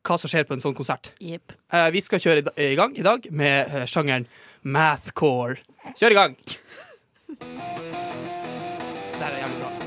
hva 0.07 0.17
som 0.17 0.31
skjer 0.33 0.47
på 0.49 0.57
en 0.57 0.65
sånn 0.65 0.77
konsert. 0.77 1.13
Yep. 1.21 1.53
Eh, 1.73 1.91
vi 1.93 2.01
skal 2.05 2.23
kjøre 2.23 2.55
i, 2.57 2.73
gang 2.79 2.97
i 2.97 3.05
dag 3.05 3.29
med 3.31 3.69
eh, 3.69 3.87
sjangeren 3.91 4.27
mathcore. 4.63 5.61
Kjør 5.97 6.17
i 6.17 6.21
gang! 6.23 6.39
Det 9.21 9.27
her 9.27 9.35
er 9.37 9.41
jævlig 9.43 9.61
bra. 9.61 9.80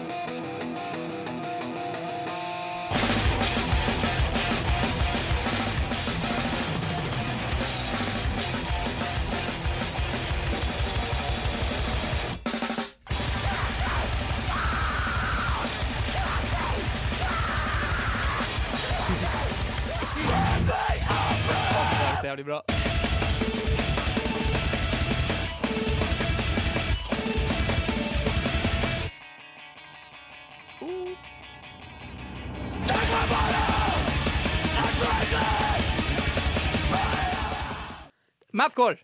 Mathcore. 38.73 38.97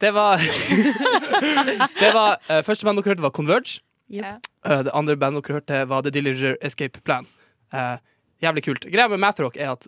Det 0.00 0.10
var 0.14 0.38
Det 2.00 2.12
var 2.14 2.36
uh, 2.50 2.62
Første 2.62 2.84
band 2.84 2.98
dere 2.98 3.08
hørte, 3.08 3.22
var 3.22 3.30
Converge. 3.30 3.80
Yep. 4.12 4.46
Uh, 4.66 4.84
det 4.84 4.92
andre 4.94 5.16
bandet 5.16 5.44
dere 5.46 5.54
hørte, 5.58 5.88
var 5.88 6.02
The 6.02 6.10
Dillinger 6.10 6.56
Escape 6.62 7.00
Plan. 7.00 7.26
Uh, 7.72 7.96
jævlig 8.42 8.64
kult. 8.64 8.84
Greia 8.84 9.08
med 9.08 9.18
mathrock 9.18 9.56
er 9.56 9.72
at 9.72 9.86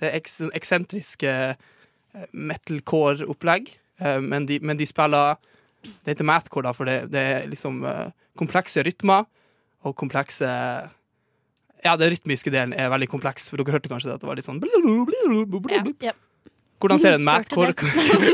det 0.00 0.08
er 0.08 0.16
eks 0.16 0.40
eksentriske 0.54 1.30
eh, 1.30 2.24
metalcore-opplegg, 2.32 3.68
men, 4.18 4.46
de, 4.48 4.56
men 4.58 4.76
de 4.76 4.86
spiller 4.86 5.36
Det 5.82 6.14
heter 6.14 6.26
mathcore, 6.26 6.64
da, 6.66 6.72
for 6.74 6.88
det, 6.88 7.12
det 7.12 7.20
er 7.20 7.46
liksom 7.46 7.84
komplekse 8.38 8.82
rytmer 8.82 9.28
og 9.82 9.94
komplekse 9.96 10.48
Ja, 11.84 11.94
den 11.98 12.10
rytmiske 12.10 12.50
delen 12.50 12.72
er 12.74 12.90
veldig 12.90 13.08
kompleks, 13.12 13.50
for 13.50 13.62
dere 13.62 13.76
hørte 13.76 13.92
kanskje 13.92 14.10
det 14.10 14.16
at 14.16 14.24
det 14.24 14.30
var 14.30 14.40
litt 14.40 14.48
sånn 14.48 14.62
Ja. 16.02 16.14
Hvordan 16.82 16.98
ser 17.02 17.14
en 17.18 17.24
mathcore 17.30 17.72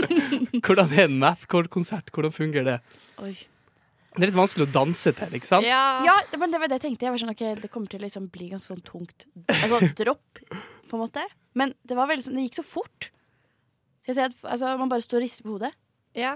Hvordan 0.64 0.92
er 0.96 1.04
en 1.08 1.18
mathcore-konsert? 1.20 2.10
Hvordan 2.14 2.32
fungerer 2.34 2.64
det? 2.72 2.76
Oi. 3.22 3.32
Det 4.18 4.24
er 4.24 4.30
litt 4.32 4.38
vanskelig 4.38 4.66
å 4.66 4.72
danse 4.74 5.12
til, 5.14 5.34
ikke 5.38 5.46
sant? 5.46 5.66
Ja. 5.68 5.82
Ja, 6.06 6.14
det, 6.32 6.38
men 6.42 6.50
det 6.50 6.58
var 6.62 6.70
det 6.72 6.78
jeg 6.80 6.86
tenkte. 6.88 7.06
Jeg 7.06 7.14
var 7.14 7.20
sånn, 7.22 7.30
ok, 7.34 7.42
Det 7.62 7.70
kommer 7.70 7.92
til 7.92 8.00
å 8.00 8.04
liksom 8.06 8.26
bli 8.34 8.48
ganske 8.50 8.72
sånn 8.72 8.82
tungt 8.86 9.26
Altså 9.52 9.78
dropp, 10.00 10.40
på 10.88 10.96
en 10.98 11.02
måte. 11.04 11.22
Men 11.58 11.74
det 11.86 11.94
var 11.98 12.08
veldig 12.10 12.24
sånn, 12.26 12.38
det 12.40 12.48
gikk 12.48 12.58
så 12.58 12.64
fort. 12.66 13.10
At 14.08 14.18
altså, 14.24 14.72
Man 14.80 14.88
bare 14.90 15.04
står 15.04 15.20
og 15.20 15.26
rister 15.26 15.46
på 15.46 15.56
hodet. 15.58 15.74
ja. 16.18 16.34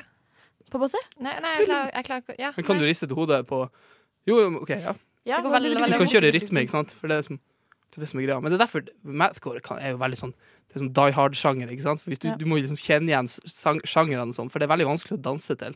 På 0.73 0.79
en 0.79 0.87
måte. 0.87 1.01
Nei, 1.21 1.33
nei, 1.45 1.51
jeg 1.59 1.67
klarer, 2.07 2.23
ikke 2.23 2.35
ja, 2.41 2.49
Men 2.57 2.65
kan 2.65 2.79
du 2.81 2.85
riste 2.87 3.05
til 3.11 3.19
hodet 3.19 3.43
på 3.45 3.59
Jo, 4.31 4.39
OK, 4.63 4.71
ja. 4.73 4.95
Ja, 5.29 5.37
Det 5.37 5.45
går 5.45 5.53
veldig, 5.59 5.73
veldig- 5.77 5.99
Du 5.99 6.01
kan 6.01 6.09
kjøre 6.15 6.29
i 6.31 6.33
rytme, 6.39 6.63
ikke 6.65 6.73
sant? 6.73 6.95
For 6.97 7.11
det 7.13 7.19
er, 7.19 7.27
som, 7.27 7.37
det 7.93 7.99
er 7.99 8.05
det 8.07 8.09
som 8.09 8.21
er 8.23 8.25
greia. 8.25 8.39
Men 8.41 8.55
det 8.55 8.57
er 8.57 8.63
derfor 8.63 8.87
mathcore 9.05 9.61
er 9.77 9.93
jo 9.93 9.99
veldig 10.01 10.19
sånn 10.23 10.33
Det 10.73 10.81
er 10.81 10.85
sånn 10.87 10.93
die 10.97 11.13
hard-sjanger, 11.13 11.69
ikke 11.71 11.83
sant? 11.85 12.01
For 12.01 12.09
hvis 12.11 12.19
du, 12.23 12.29
Ja. 12.29 12.37
du 12.41 12.47
må 12.49 12.57
liksom 12.57 12.79
kjenne 12.81 13.11
igjen 13.13 13.29
sjangrene, 13.85 14.33
sånn, 14.33 14.49
for 14.51 14.59
det 14.59 14.65
er 14.71 14.73
veldig 14.77 14.87
vanskelig 14.89 15.19
å 15.19 15.23
danse 15.23 15.57
til. 15.61 15.75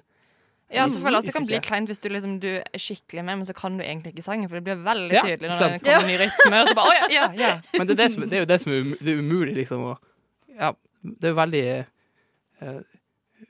Ja, 0.73 0.87
så 0.89 0.99
føler 0.99 1.21
jeg 1.21 1.23
at 1.23 1.27
det 1.27 1.35
kan 1.37 1.47
bli 1.47 1.59
kleint 1.61 1.87
hvis 1.87 2.01
du 2.03 2.09
liksom 2.09 2.41
du 2.41 2.49
er 2.49 2.81
skikkelig 2.81 3.23
med, 3.23 3.37
men 3.39 3.45
så 3.47 3.55
kan 3.55 3.77
du 3.79 3.85
egentlig 3.85 4.15
ikke 4.17 4.25
sangen, 4.25 4.49
for 4.49 4.57
det 4.59 4.65
blir 4.65 4.81
veldig 4.83 5.13
Ja, 5.13 5.23
tydelig 5.23 5.51
når 5.53 5.59
sant. 5.61 5.73
det 5.77 5.83
kommer 5.85 6.01
ja. 6.01 6.07
ny 6.09 6.17
rytme. 6.25 6.63
Og 6.63 6.69
så 6.69 6.75
bare, 6.75 6.87
oh, 6.89 6.95
ja, 6.97 7.07
ja, 7.13 7.29
ja. 7.39 7.61
Men 7.79 7.87
det 7.87 7.95
er, 7.95 8.01
det 8.03 8.11
som, 8.13 8.23
det 8.25 8.33
er 8.33 8.41
jo 8.41 8.49
det 8.51 8.61
som 8.61 8.73
er, 8.73 8.81
um, 8.81 8.97
det 9.01 9.13
er 9.15 9.21
umulig, 9.21 9.55
liksom. 9.55 9.85
Og, 9.93 9.99
ja, 10.57 10.73
det 11.05 11.29
er 11.29 11.35
jo 11.35 11.39
veldig 11.39 11.63
uh, 12.63 12.81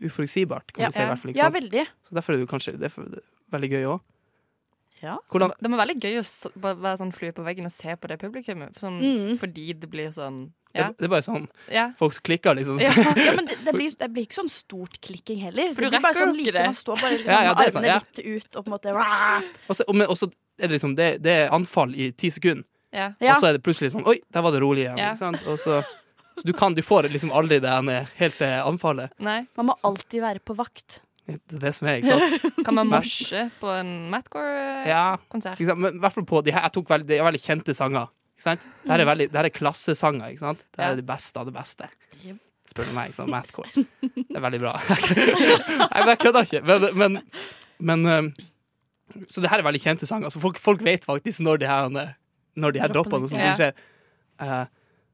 uforutsigbart, 0.02 0.72
kan 0.74 0.82
Ja. 0.82 0.88
du 0.88 0.92
si. 0.92 1.00
i 1.00 1.06
hvert 1.06 1.18
fall, 1.22 1.30
ikke 1.32 1.40
Ja, 1.44 1.48
veldig. 1.50 1.86
Så 2.08 2.14
derfor 2.18 2.32
er 2.34 2.36
det 2.36 2.48
jo 2.48 2.52
kanskje 2.52 2.78
det 2.78 2.90
er 2.92 3.22
veldig 3.52 3.70
gøy 3.70 3.84
òg. 3.94 4.00
Ja. 5.02 5.16
Hvordan 5.30 5.52
Det 5.60 5.70
må 5.70 5.76
være 5.76 5.88
veldig 5.94 6.00
gøy 6.00 6.18
å 6.20 6.76
være 6.82 6.96
sånn 6.98 7.12
flue 7.14 7.32
på 7.32 7.44
veggen 7.44 7.64
og 7.68 7.72
se 7.72 7.94
på 7.96 8.08
det 8.08 8.18
publikummet. 8.18 8.74
Sånn, 8.80 9.00
Mm. 9.00 9.38
Fordi 9.38 9.72
det 9.78 9.90
blir 9.90 10.08
sånn 10.12 10.52
Ja. 10.76 10.88
det 10.96 11.06
er 11.08 11.12
bare 11.12 11.24
sånn 11.26 11.46
ja. 11.72 11.86
folk 11.98 12.16
klikker, 12.26 12.56
liksom. 12.58 12.80
Ja. 12.82 12.92
Ja, 13.26 13.32
men 13.36 13.48
det, 13.48 13.56
det, 13.64 13.72
blir, 13.74 13.90
det 13.98 14.08
blir 14.12 14.26
ikke 14.28 14.40
sånn 14.42 14.52
stort 14.52 14.98
klikking 15.04 15.40
heller. 15.42 15.72
For 15.74 15.86
du 15.86 15.90
det 15.90 16.00
bare 16.04 16.14
rekker 16.14 16.20
jo 16.20 16.26
sånn 16.26 16.34
ikke 16.36 16.44
lite, 16.44 16.56
det. 16.58 16.64
Man 16.70 16.78
står 16.80 17.02
bare 17.02 17.12
liksom, 17.16 17.32
Ja, 17.34 17.42
ja, 17.42 17.52
med 17.52 17.62
det 17.62 17.72
sant, 17.72 17.76
armene 17.76 17.92
ja. 17.92 18.00
litt 18.00 18.46
ut 18.46 18.56
og 18.56 18.64
på 18.64 18.68
en 18.70 18.76
måte 18.76 18.96
også, 18.96 19.52
Og 19.68 19.78
så 19.80 19.86
men- 19.96 20.10
også 20.14 20.30
er 20.56 20.68
det 20.70 20.74
liksom 20.78 20.96
det, 20.96 21.08
det 21.24 21.36
er 21.44 21.52
anfall 21.52 21.94
i 21.94 22.10
ti 22.16 22.30
sekunder. 22.32 22.64
ja. 22.92 23.12
Ja. 23.20 23.34
Og 23.34 23.42
så 23.42 23.50
er 23.50 23.58
det 23.58 23.62
plutselig 23.66 23.92
sånn 23.92 24.06
Oi, 24.08 24.20
der 24.32 24.44
var 24.44 24.54
det 24.54 24.60
rolig 24.64 24.86
igjen. 24.86 25.00
Ja. 25.00 25.12
Ikke 25.12 25.24
sant? 25.24 25.42
Og 25.50 25.58
så, 25.60 25.82
så 26.36 26.46
du 26.48 26.52
kan, 26.56 26.74
du 26.76 26.82
får 26.84 27.10
liksom 27.12 27.32
aldri 27.32 27.58
det 27.60 27.68
ene 27.72 28.06
helt 28.16 28.38
det 28.40 28.52
anfallet. 28.64 29.12
Nei. 29.18 29.42
Man 29.56 29.72
må 29.72 29.76
alltid 29.84 30.24
være 30.24 30.40
på 30.40 30.56
vakt. 30.56 31.02
Det 31.26 31.56
er 31.58 31.62
det 31.64 31.72
som 31.74 31.88
er, 31.90 31.98
ikke 32.00 32.14
sant? 32.14 32.44
Kan 32.66 32.76
man 32.78 32.86
marsje 32.90 33.42
morse 33.42 33.60
på 33.60 33.70
en 33.74 33.88
Matcore-konsert? 34.12 35.58
Ja, 35.58 35.74
i 35.74 35.98
hvert 35.98 36.14
fall 36.14 36.26
på 36.28 36.42
de 36.46 36.54
her, 36.54 36.68
jeg 36.68 36.74
tok 36.76 36.92
veldig, 36.92 37.08
de 37.08 37.18
er 37.18 37.26
veldig 37.26 37.42
kjente 37.42 37.74
sanger. 37.74 38.06
Ikke 38.36 38.44
sant? 38.44 38.66
Det 38.84 38.92
her 38.92 39.00
er, 39.00 39.08
veldig, 39.08 39.26
det 39.32 39.40
her 39.40 39.48
er 39.48 39.54
klassesanger, 39.54 40.32
ikke 40.34 40.44
sant? 40.44 40.66
Det 40.74 40.84
her 40.84 40.92
er 40.92 41.00
det 41.00 41.06
beste 41.08 41.40
av 41.40 41.48
det 41.48 41.54
beste. 41.56 41.88
Spør 42.66 42.88
du 42.90 42.94
meg, 42.96 43.12
ikke 43.12 43.20
sant? 43.20 43.30
Mathcore. 43.32 43.84
Det 44.26 44.36
er 44.36 44.42
veldig 44.42 44.58
bra. 44.60 44.72
Nei, 45.92 46.00
jeg 46.10 46.18
kødder 46.24 46.48
ikke. 46.48 46.62
Men, 46.66 46.86
men, 46.98 47.18
men 47.78 48.08
um, 48.10 48.30
Så 49.30 49.40
det 49.40 49.52
her 49.52 49.62
er 49.62 49.66
veldig 49.68 49.82
kjente 49.84 50.08
sanger. 50.08 50.28
Altså, 50.28 50.42
folk, 50.42 50.58
folk 50.60 50.82
vet 50.84 51.06
faktisk 51.06 51.44
når 51.46 51.62
de 51.62 51.68
her, 51.70 51.86
når 52.58 52.74
de 52.74 52.82
her 52.82 52.92
Droppene 52.92 53.28
og 53.28 53.30
sånt 53.30 53.44
Ja. 53.44 53.54
skjer. 53.54 53.78
Eh, 54.42 54.64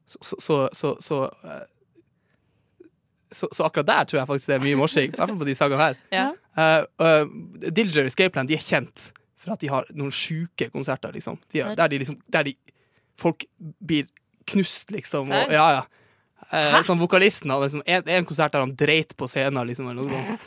så, 0.08 0.18
så, 0.24 0.38
så, 0.40 0.62
så, 0.72 0.94
så, 1.04 1.20
eh, 1.44 2.88
så, 3.32 3.48
så 3.52 3.68
akkurat 3.68 3.90
der 3.92 4.08
tror 4.08 4.22
jeg 4.22 4.30
faktisk 4.32 4.50
det 4.50 4.56
er 4.56 4.64
mye 4.64 4.80
morsing. 4.80 5.12
I 5.12 5.16
hvert 5.20 5.34
fall 5.34 5.42
på 5.44 5.50
de 5.52 5.58
sagaene 5.60 5.90
her. 5.90 6.00
Ja. 6.12 6.26
Uh, 6.56 6.88
uh, 7.04 7.68
Dilger 7.68 8.02
og 8.06 8.10
Escapeland 8.10 8.50
de 8.50 8.56
er 8.58 8.64
kjent 8.64 9.12
for 9.42 9.54
at 9.54 9.62
de 9.62 9.70
har 9.72 9.86
noen 9.98 10.12
sjuke 10.14 10.68
konserter, 10.72 11.12
liksom. 11.14 11.38
De, 11.52 11.62
der 11.76 11.88
de 11.90 11.98
liksom 11.98 12.18
Der 12.32 12.46
de 12.46 12.52
Folk 13.20 13.44
blir 13.80 14.06
knust, 14.50 14.90
liksom. 14.90 15.28
Og, 15.30 15.52
ja, 15.52 15.66
ja. 15.80 15.82
Eh, 16.52 16.78
sånn 16.84 17.00
vokalisten 17.00 17.50
hadde 17.52 17.68
liksom 17.68 17.82
en, 17.86 18.08
en 18.08 18.26
konsert 18.28 18.52
der 18.52 18.60
han 18.64 18.74
dreit 18.76 19.14
på 19.16 19.28
scenen, 19.30 19.66
liksom. 19.68 19.88
Eller 19.90 20.02
noe 20.02 20.24
sånt. 20.26 20.40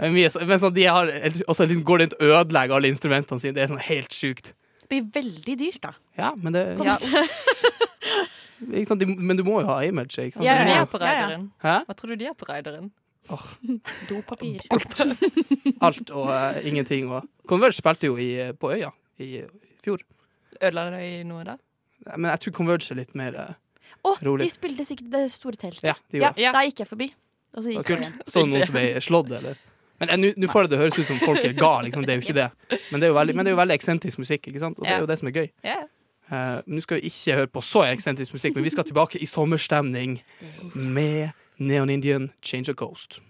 Mye, 0.14 0.30
så- 0.32 0.40
men 0.48 0.58
sånn, 0.62 0.72
de 0.74 0.84
har, 0.88 1.10
og 1.46 1.54
så 1.56 1.66
liksom 1.68 1.84
går 1.84 1.98
rundt 2.04 2.14
og 2.16 2.30
ødelegger 2.40 2.76
alle 2.78 2.88
instrumentene 2.88 3.40
sine. 3.42 3.52
Det 3.58 3.62
er 3.66 3.72
sånn 3.72 3.82
helt 3.84 4.14
sjukt. 4.16 4.52
Det 4.80 4.88
blir 4.88 5.10
veldig 5.22 5.56
dyrt, 5.60 5.80
da. 5.84 5.92
Ja, 6.18 6.32
men 6.36 6.52
det 6.56 6.62
Ja. 6.80 6.96
ikke 8.72 8.86
sant? 8.88 9.00
De, 9.00 9.06
Men 9.06 9.36
du 9.38 9.44
må 9.46 9.60
jo 9.60 9.68
ha 9.70 9.80
image. 9.86 10.16
Ikke 10.18 10.38
sant? 10.38 10.46
Ja, 10.46 10.56
de 10.64 10.72
ja. 10.72 10.80
er 10.82 10.88
på 10.90 10.98
Ja, 11.00 11.06
ja. 11.12 11.20
Raideren? 11.28 11.44
Hva 11.62 11.96
tror 11.96 12.12
du 12.14 12.16
de 12.16 12.26
er 12.30 12.34
på 12.38 12.48
Raideren? 12.48 12.90
Dopapir. 14.10 14.64
Alt 15.80 16.10
og 16.10 16.26
uh, 16.32 16.58
ingenting. 16.66 17.06
Og 17.12 17.28
Converge 17.48 17.78
spilte 17.78 18.08
jo 18.10 18.16
i, 18.20 18.32
eh, 18.42 18.52
på 18.58 18.72
Øya 18.74 18.90
i 19.22 19.44
fjor. 19.84 20.02
Ødela 20.60 20.88
de 20.96 21.10
noe 21.28 21.44
da? 21.46 21.54
Men 22.16 22.30
jeg 22.30 22.40
tror 22.40 22.52
Converge 22.56 22.90
er 22.92 22.96
litt 22.96 23.14
mer 23.14 23.34
eh, 23.34 23.54
Å, 24.04 24.14
Rolig. 24.24 24.46
de 24.46 24.50
spilte 24.54 24.84
sikkert 24.88 25.10
Det 25.12 25.24
store 25.32 25.56
teltet. 25.60 25.82
Ja, 25.84 25.94
de 26.10 26.18
Ja, 26.18 26.30
gjorde 26.30 26.36
det. 26.36 26.42
Ja. 26.42 26.52
Da 26.52 26.62
gikk 26.64 26.78
jeg 26.84 26.88
forbi. 26.88 27.10
Og 27.54 27.62
så 27.64 27.68
gikk 27.74 27.76
jeg 27.82 27.84
kult. 27.90 28.00
igjen. 28.06 28.22
Så 28.26 28.44
du 28.44 28.50
noen 28.52 28.64
som 28.66 28.74
ble 28.74 28.84
slått, 29.04 29.30
eller? 29.38 29.56
Men 30.00 30.08
eh, 30.08 30.16
nå- 30.16 30.34
nå 30.40 30.48
får 30.48 30.62
det 30.64 30.70
det 30.70 30.78
høres 30.80 30.98
ut 30.98 31.06
som 31.06 31.18
folk 31.20 31.44
er 31.44 31.52
gale, 31.52 31.84
liksom. 31.90 32.06
Det 32.06 32.14
er 32.14 32.20
jo 32.20 32.24
ikke 32.24 32.38
det. 32.38 32.50
Men 32.90 33.00
det 33.00 33.06
er 33.08 33.10
jo 33.12 33.18
veldig, 33.18 33.34
men 33.36 33.44
det 33.44 33.50
er 33.50 33.56
jo 33.56 33.60
veldig 33.60 33.74
eksentrisk 33.76 34.18
musikk, 34.22 34.46
ikke 34.48 34.60
sant? 34.62 34.78
Og 34.78 34.84
det 34.86 34.94
er 34.96 35.00
jo 35.04 35.06
det 35.10 35.18
som 35.18 35.28
er 35.28 35.32
gøy. 35.36 35.50
Ja. 35.64 35.76
Eh, 36.30 36.62
Nå 36.66 36.80
skal 36.80 37.00
vi 37.00 37.10
ikke 37.10 37.34
høre 37.36 37.50
på 37.52 37.60
så 37.60 37.82
eksentrisk 37.90 38.32
musikk, 38.32 38.54
men 38.54 38.64
vi 38.64 38.70
skal 38.70 38.84
tilbake 38.88 39.18
i 39.20 39.26
sommerstemning 39.26 40.22
med 40.74 41.32
Neon 41.58 41.90
Indian 41.90 42.30
Change 42.40 42.70
of 42.70 42.76
Coast. 42.76 43.20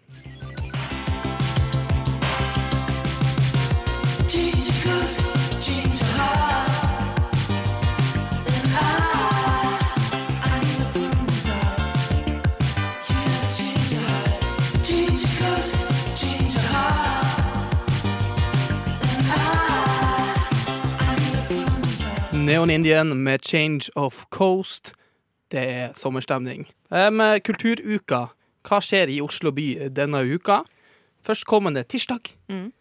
Neon 22.46 22.70
Indian 22.70 23.22
med 23.22 23.38
Change 23.44 23.90
of 23.96 24.24
Coast. 24.31 24.92
Det 25.50 25.59
er 25.68 25.92
sommerstemning. 25.94 26.66
Med 27.12 27.40
kulturuka. 27.46 28.24
Hva 28.66 28.81
skjer 28.85 29.09
i 29.12 29.20
Oslo 29.24 29.50
by 29.57 29.88
denne 29.94 30.20
uka? 30.35 30.61
Førstkommende 31.26 31.83
tirsdag 31.85 32.20
Mm. 32.48 32.72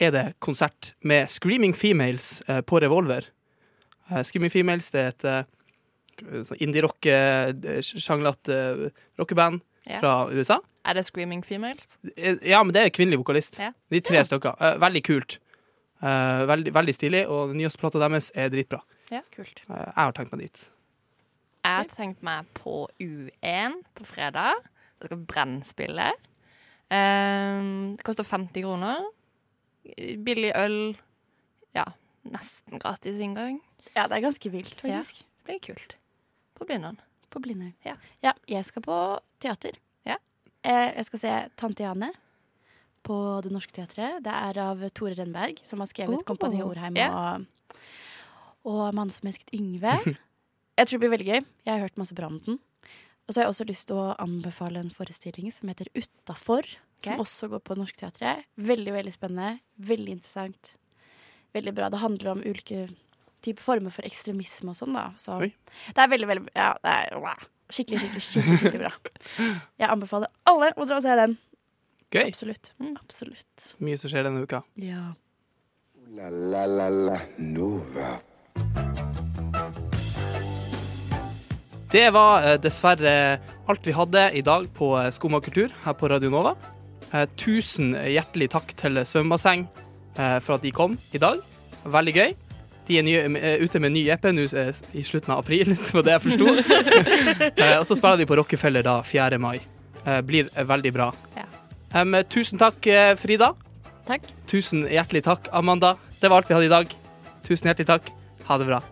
er 0.00 0.10
det 0.10 0.34
konsert 0.40 0.94
med 1.02 1.26
Screaming 1.28 1.74
Females 1.76 2.42
eh, 2.48 2.60
på 2.60 2.78
Revolver. 2.80 3.20
Eh, 4.10 4.22
Screaming 4.22 4.52
Females 4.52 4.90
det 4.90 5.00
er 5.00 5.08
et 5.08 5.24
eh, 5.24 5.42
indie-rock-sjanglete 6.60 8.90
rockeband 9.18 9.60
Ja. 9.86 9.98
fra 10.00 10.28
USA. 10.32 10.58
Er 10.84 10.92
det 10.94 11.04
Screaming 11.06 11.44
Females? 11.44 11.98
Ja, 12.46 12.62
men 12.62 12.72
det 12.74 12.82
er 12.84 12.88
kvinnelig 12.90 13.18
vokalist. 13.18 13.58
Ja. 13.58 13.72
De 13.90 14.00
tre 14.00 14.24
stykker. 14.24 14.78
Veldig 14.78 15.02
kult. 15.04 15.38
Veldig, 16.02 16.74
veldig 16.74 16.94
stilig, 16.94 17.26
og 17.28 17.54
nyhetsplata 17.56 17.98
deres 17.98 18.30
er 18.34 18.48
dritbra. 18.48 18.80
Kult. 19.34 19.62
Eh, 19.68 19.76
jeg 19.76 19.96
har 19.96 20.12
tenkt 20.16 20.32
meg 20.34 20.40
dit. 20.46 20.60
Jeg 21.64 21.76
har 21.76 21.88
tenkt 21.92 22.22
meg 22.24 22.46
på 22.56 22.74
U1 23.02 23.80
på 23.98 24.06
fredag. 24.08 24.54
Jeg 25.00 25.10
skal 25.10 25.24
brennspille. 25.28 26.06
Um, 26.90 27.96
det 27.96 28.04
koster 28.06 28.24
50 28.26 28.64
kroner. 28.64 29.04
Billig 30.24 30.50
øl. 30.58 30.78
Ja, 31.76 31.84
nesten 32.26 32.80
gratis 32.82 33.20
inngang. 33.22 33.60
Ja, 33.94 34.06
det 34.10 34.18
er 34.18 34.24
ganske 34.26 34.50
vilt, 34.52 34.82
Ja. 34.84 35.02
Det 35.02 35.44
blir 35.46 35.60
kult. 35.64 35.94
På 36.58 36.64
Blindern. 36.68 36.98
På 37.30 37.40
Blindern. 37.40 37.74
Ja. 37.84 37.94
ja, 38.22 38.32
jeg 38.48 38.64
skal 38.68 38.82
på 38.82 38.96
teater. 39.40 39.78
Ja. 40.06 40.16
Eh, 40.64 40.90
jeg 40.96 41.04
skal 41.08 41.18
se 41.22 41.32
Tante 41.56 41.82
Jane 41.86 42.10
på 43.06 43.40
Det 43.42 43.50
Norske 43.54 43.72
Teatret. 43.72 44.20
Det 44.24 44.32
er 44.32 44.58
av 44.60 44.82
Tore 44.90 45.14
Rennberg, 45.16 45.58
som 45.64 45.80
har 45.80 45.86
skrevet 45.88 46.18
Oh. 46.20 46.24
Kompani 46.26 46.60
Orheim 46.62 46.96
Ja. 46.96 47.08
og, 47.38 47.46
og 48.68 48.82
Mannen 48.96 49.12
som 49.14 49.30
elsket 49.30 49.52
Yngve. 49.56 49.98
Jeg 50.78 50.88
tror 50.88 50.96
det 50.96 51.02
blir 51.04 51.14
veldig 51.14 51.28
gøy. 51.28 51.40
Jeg 51.66 51.72
har 51.72 51.82
hørt 51.84 51.98
masse 52.00 52.16
bra 52.16 52.28
om 52.30 52.38
den. 52.44 52.60
Og 53.28 53.34
så 53.34 53.40
har 53.40 53.44
jeg 53.44 53.52
også 53.52 53.64
lyst 53.68 53.84
til 53.86 53.98
å 54.00 54.14
anbefale 54.18 54.80
en 54.80 54.88
forestilling 54.90 55.52
som 55.54 55.68
heter 55.70 55.90
Utafor. 55.94 56.66
Som 57.04 57.20
også 57.22 57.50
går 57.52 57.60
på 57.62 57.76
Norskteatret. 57.78 58.40
Teatret. 58.40 58.48
Veldig, 58.70 58.94
veldig 58.96 59.12
spennende. 59.14 59.60
Veldig 59.76 60.14
interessant. 60.16 60.72
Veldig 61.54 61.74
bra. 61.76 61.90
Det 61.92 62.00
handler 62.00 62.32
om 62.32 62.42
ulike 62.42 62.88
typer 63.44 63.62
former 63.64 63.94
for 63.94 64.08
ekstremisme 64.08 64.72
og 64.72 64.78
sånn, 64.78 64.96
da. 64.96 65.04
Så 65.20 65.36
Oi. 65.44 65.50
det 65.92 66.02
er 66.02 66.10
veldig, 66.12 66.28
veldig 66.32 66.54
Ja, 66.56 66.72
det 66.82 66.96
er 66.96 67.20
wow. 67.22 67.46
skikkelig, 67.70 68.00
skikkelig, 68.02 68.24
skikkelig, 68.26 68.58
skikkelig 68.62 68.82
bra. 68.82 68.92
Jeg 69.84 69.92
anbefaler 69.92 70.32
alle 70.50 70.72
å 70.74 70.88
dra 70.88 70.98
og 70.98 71.06
se 71.06 71.18
den. 71.22 71.36
Gøy. 72.10 72.24
Absolutt. 72.26 72.72
Mm. 72.82 72.96
Absolutt. 72.98 73.70
Mye 73.84 74.00
som 74.02 74.10
skjer 74.10 74.26
denne 74.26 74.42
uka. 74.42 74.64
Ja. 74.82 75.12
La 76.16 76.32
la 76.34 76.64
la 76.66 76.88
la 76.90 77.20
Nova. 77.38 78.16
Det 81.90 82.06
var 82.14 82.44
eh, 82.46 82.58
dessverre 82.62 83.12
alt 83.66 83.86
vi 83.86 83.94
hadde 83.94 84.28
i 84.38 84.42
dag 84.46 84.68
på 84.76 84.92
eh, 85.00 85.40
kultur 85.42 85.72
her 85.82 85.94
på 85.98 86.08
Radio 86.08 86.30
Nova. 86.30 86.54
Eh, 87.10 87.26
tusen 87.36 87.96
hjertelig 87.98 88.50
takk 88.52 88.70
til 88.78 89.02
Svømmebasseng 89.02 89.66
for 90.14 90.58
at 90.58 90.62
de 90.62 90.70
kom 90.74 90.98
i 91.14 91.18
dag. 91.22 91.38
Veldig 91.86 92.12
gøy. 92.12 92.34
De 92.86 92.98
er 92.98 93.04
nye, 93.06 93.22
ute 93.62 93.80
med 93.80 93.94
ny 93.94 94.02
EP 94.10 94.26
nå 94.34 94.42
i 94.92 95.04
slutten 95.06 95.32
av 95.32 95.40
april, 95.40 95.70
var 95.96 96.04
det 96.04 96.16
jeg 96.16 96.24
forsto. 96.26 96.50
og 97.78 97.86
så 97.88 97.96
spiller 97.96 98.20
de 98.20 98.28
på 98.28 98.36
Rockefeller 98.36 98.84
da 98.84 98.98
4. 99.06 99.38
mai. 99.40 99.62
Blir 100.26 100.50
veldig 100.52 100.92
bra. 100.92 101.08
Ja. 101.38 101.46
Um, 101.94 102.18
tusen 102.28 102.60
takk, 102.60 102.84
Frida. 103.22 103.54
Takk. 104.10 104.28
Tusen 104.50 104.84
hjertelig 104.90 105.24
takk, 105.30 105.48
Amanda. 105.56 105.94
Det 106.20 106.28
var 106.28 106.42
alt 106.42 106.50
vi 106.50 106.58
hadde 106.58 106.68
i 106.68 106.76
dag. 106.76 106.96
Tusen 107.46 107.70
hjertelig 107.70 107.92
takk. 107.94 108.16
Ha 108.50 108.60
det 108.60 108.68
bra. 108.74 108.84